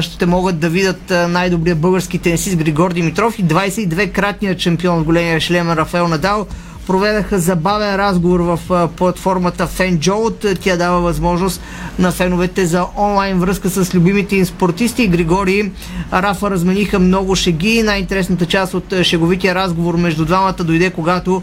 [0.01, 5.71] ще могат да видят най-добрия български тенисист Григор Димитров и 22-кратният шампион от големия шлем
[5.71, 6.47] Рафаел Надал
[6.87, 10.59] проведаха забавен разговор в платформата FanJolt.
[10.61, 11.61] Тя дава възможност
[11.99, 15.09] на феновете за онлайн връзка с любимите им спортисти.
[15.09, 15.73] Григори
[16.13, 17.83] Рафа размениха много шеги.
[17.83, 21.43] Най-интересната част от шеговития разговор между двамата дойде, когато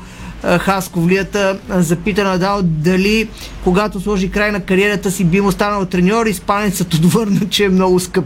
[0.59, 3.29] Хасковлията запита Надал дали
[3.63, 6.25] когато сложи край на кариерата си би му станал треньор.
[6.25, 8.25] Испанецът отвърна, че е много скъп.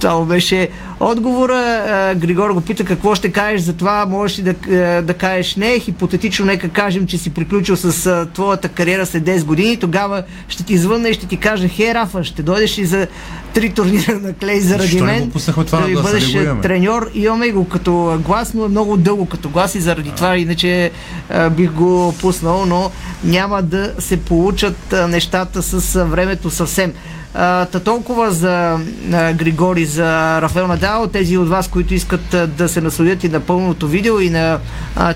[0.00, 0.68] Това беше
[1.00, 2.14] отговора.
[2.16, 4.06] Григор го пита какво ще кажеш за това.
[4.06, 5.78] Можеш ли да, да кажеш не.
[5.78, 9.76] Хипотетично нека кажем, че си приключил с твоята кариера след 10 години.
[9.76, 13.06] Тогава ще ти звънна и ще ти кажа, хей Рафа, ще дойдеш и за
[13.54, 15.32] три турнира на клей заради Защо мен.
[15.66, 17.10] Това да ви бъдеш треньор.
[17.14, 20.90] Имаме го като глас, но е много дълго като глас и заради това иначе
[21.30, 22.90] а, бих го пуснал, но
[23.24, 26.92] няма да се получат а, нещата с времето съвсем.
[27.32, 28.78] Та толкова за
[29.10, 33.88] Григори, за Рафаел Надал, тези от вас, които искат да се насладят и на пълното
[33.88, 34.58] видео и на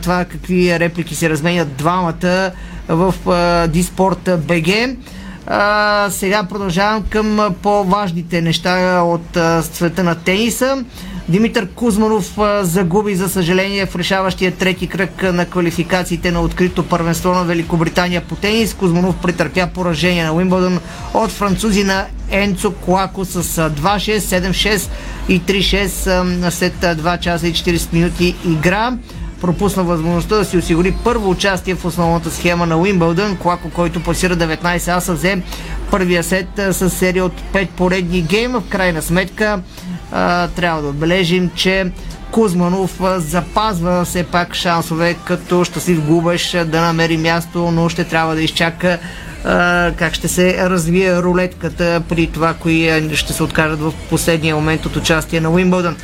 [0.03, 2.51] това какви реплики се разменят двамата
[2.89, 3.15] в
[3.69, 4.69] Диспорт БГ.
[6.11, 9.39] Сега продължавам към по-важните неща от
[9.73, 10.85] света на тениса.
[11.29, 17.45] Димитър Кузманов загуби, за съжаление, в решаващия трети кръг на квалификациите на открито първенство на
[17.45, 18.75] Великобритания по тенис.
[18.75, 20.81] Кузманов претърпя поражение на Уимбълдън
[21.15, 24.89] от французи на Енцо Клако с 2-6, 7-6
[25.29, 28.93] и 3-6 след 2 часа и 40 минути игра
[29.41, 33.37] пропусна възможността да си осигури първо участие в основната схема на Уимбълдън.
[33.37, 35.43] Клако, който пасира 19 аса, взе
[35.91, 38.61] първия сет с серия от 5 поредни гейма.
[38.61, 39.63] В крайна сметка
[40.57, 41.93] трябва да отбележим, че
[42.31, 48.43] Кузманов запазва все пак шансове като щастлив губеш да намери място, но ще трябва да
[48.43, 48.99] изчака
[49.97, 54.97] как ще се развие рулетката при това, кои ще се откажат в последния момент от
[54.97, 55.97] участие на Уимбълдън.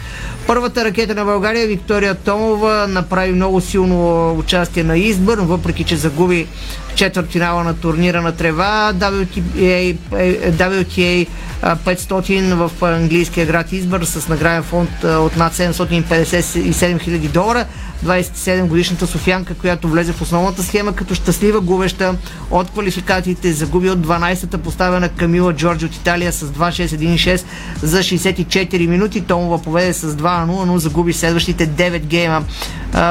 [0.47, 6.47] Първата ракета на България, Виктория Томова, направи много силно участие на Избърн, въпреки че загуби
[6.95, 8.93] четвъртфинала на турнира на трева.
[8.95, 9.97] WTA,
[10.51, 11.27] WTA
[11.63, 17.67] 500 в английския град Избър с награден фонд от над 757 000 долара.
[18.05, 22.15] 27 годишната Софянка, която влезе в основната схема като щастлива губеща
[22.51, 27.45] от квалификациите, загуби от 12-та поставена Камила Джорджи от Италия с 2-6-1-6
[27.83, 29.21] за 64 минути.
[29.21, 32.45] Томова поведе с 2-0, но загуби следващите 9 гейма.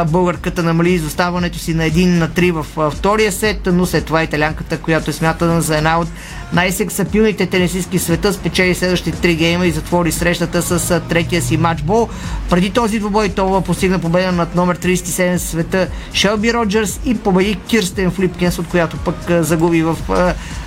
[0.08, 4.78] Българката намали изоставането си на 1 на 3 в втория сет, но след това италянката,
[4.78, 6.08] която е смятана за една от
[6.54, 12.10] най-сексапилните тенисистки света, спечели следващите три гейма и затвори срещата с третия си матчбол.
[12.50, 17.58] Преди този двубой Това постигна победа над номер 37 в света Шелби Роджерс и победи
[17.68, 19.98] Кирстен Флипкенс, от която пък загуби в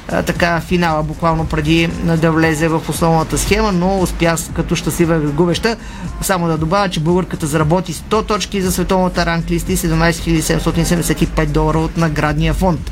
[0.09, 1.87] така финала, буквално преди
[2.17, 5.77] да влезе в основната схема, но успя като щастлива губеща.
[6.21, 11.79] Само да добавя, че българката заработи 100 точки за световната ранглиста и 17 775 долара
[11.79, 12.91] от наградния фонд.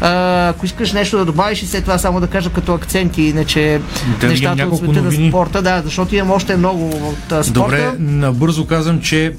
[0.00, 3.80] А, ако искаш нещо да добавиш и след това само да кажа като акценти, иначе
[4.20, 7.50] да, нещата от света на спорта, да, защото имам още много от спорта.
[7.50, 9.34] Добре, набързо казвам, че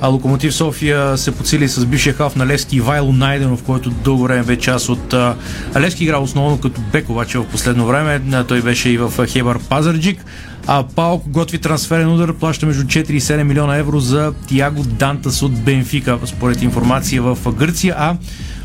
[0.00, 4.42] а Локомотив София се подсили с бившия халф на Левски Ивайло Найденов, който дълго време
[4.42, 5.34] бе част от а,
[5.80, 8.44] Левски играл основно като бек, обаче в последно време.
[8.48, 10.24] Той беше и в Хебър Пазарджик.
[10.66, 15.42] А Паук готви трансферен удар, плаща между 4 и 7 милиона евро за Тиаго Дантас
[15.42, 17.96] от Бенфика, според информация в Гърция.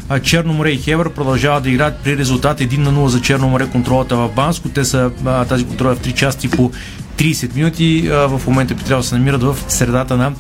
[0.10, 3.48] А Черно море и Хевър продължават да играят при резултат 1 на 0 за Черно
[3.48, 4.70] море контролата в Банско.
[4.70, 5.12] Те са
[5.50, 6.72] тази контрола в 3 части по
[7.18, 8.10] 30 минути.
[8.10, 10.34] В момента би трябвало да се намират в средата на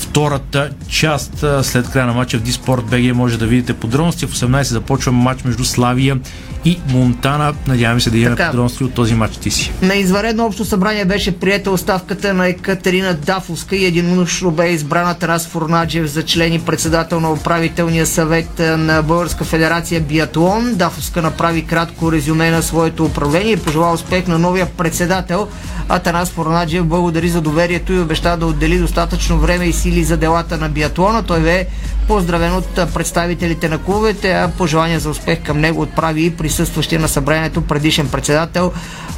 [0.00, 1.44] втората част.
[1.62, 4.26] След края на матча в Диспорт БГ може да видите подробности.
[4.26, 6.20] В 18 започва матч между Славия
[6.64, 7.54] и Монтана.
[7.66, 9.72] Надяваме се да имаме подробности от този матч ти си.
[9.82, 15.46] На изваредно общо събрание беше приета оставката на Екатерина Дафовска и единодушно бе избрана Тарас
[15.46, 20.74] Фурнаджев за член и председател на управителния съвет на Българска федерация Биатлон.
[20.74, 25.48] Дафовска направи кратко резюме на своето управление и пожела успех на новия председател
[25.88, 30.56] Атанас Фурнаджев благодари за доверието и обеща да отдели достатъчно време и сили за делата
[30.56, 31.22] на биатлона.
[31.22, 31.66] Той бе
[32.06, 37.08] поздравен от представителите на клубовете, а пожелание за успех към него отправи и присъстващия на
[37.08, 38.72] събранието предишен председател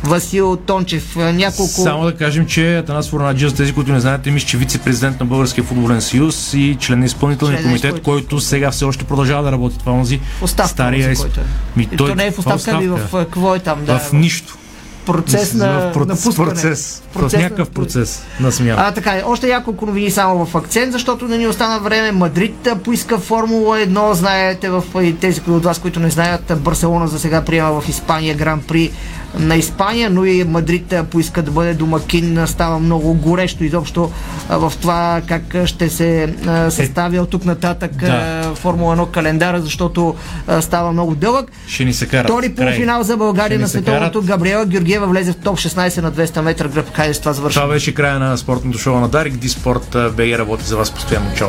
[0.05, 1.17] Васил Тончев.
[1.17, 1.83] Няколко...
[1.83, 5.27] Само да кажем, че Атанас Фурнаджев, за тези, които не знаете, мисля, че вице-президент на
[5.27, 8.03] Българския футболен съюз и член на изпълнителния член комитет, който...
[8.03, 9.79] който сега все още продължава да работи.
[9.79, 10.21] Това онзи
[10.67, 11.17] стария...
[11.17, 11.45] Който е.
[11.77, 12.09] Ми, той...
[12.09, 13.85] То не е в оставка, ами в какво е там?
[13.85, 14.57] Да, в нищо
[15.07, 16.37] процес на, в процес.
[16.37, 18.83] Процес, процес в някакъв процес на смяна.
[18.87, 22.13] А, така, още няколко новини само в акцент, защото не ни остана време.
[22.13, 24.85] Мадрид поиска Формула 1, знаете, в
[25.21, 28.91] тези от вас, които не знаят, Барселона за сега приема в Испания Гран При
[29.39, 32.47] на Испания, но и Мадрид поиска да бъде домакин.
[32.47, 34.11] Става много горещо изобщо
[34.49, 36.35] в това как ще се
[36.71, 38.53] състави от тук нататък да.
[38.55, 40.15] Формула 1 календара, защото
[40.61, 41.51] става много дълъг.
[41.67, 42.27] Ще ни се карат.
[42.27, 44.23] Втори полуфинал за България на световното.
[44.23, 46.95] Габриела Георгиева влезе в топ 16 на 200 метра гръб.
[46.95, 47.61] Хайде с това завършва.
[47.63, 49.37] Това беше края на спортното шоу на Дарик.
[49.37, 51.35] Диспорт БГ работи за вас постоянно.
[51.37, 51.49] Чао!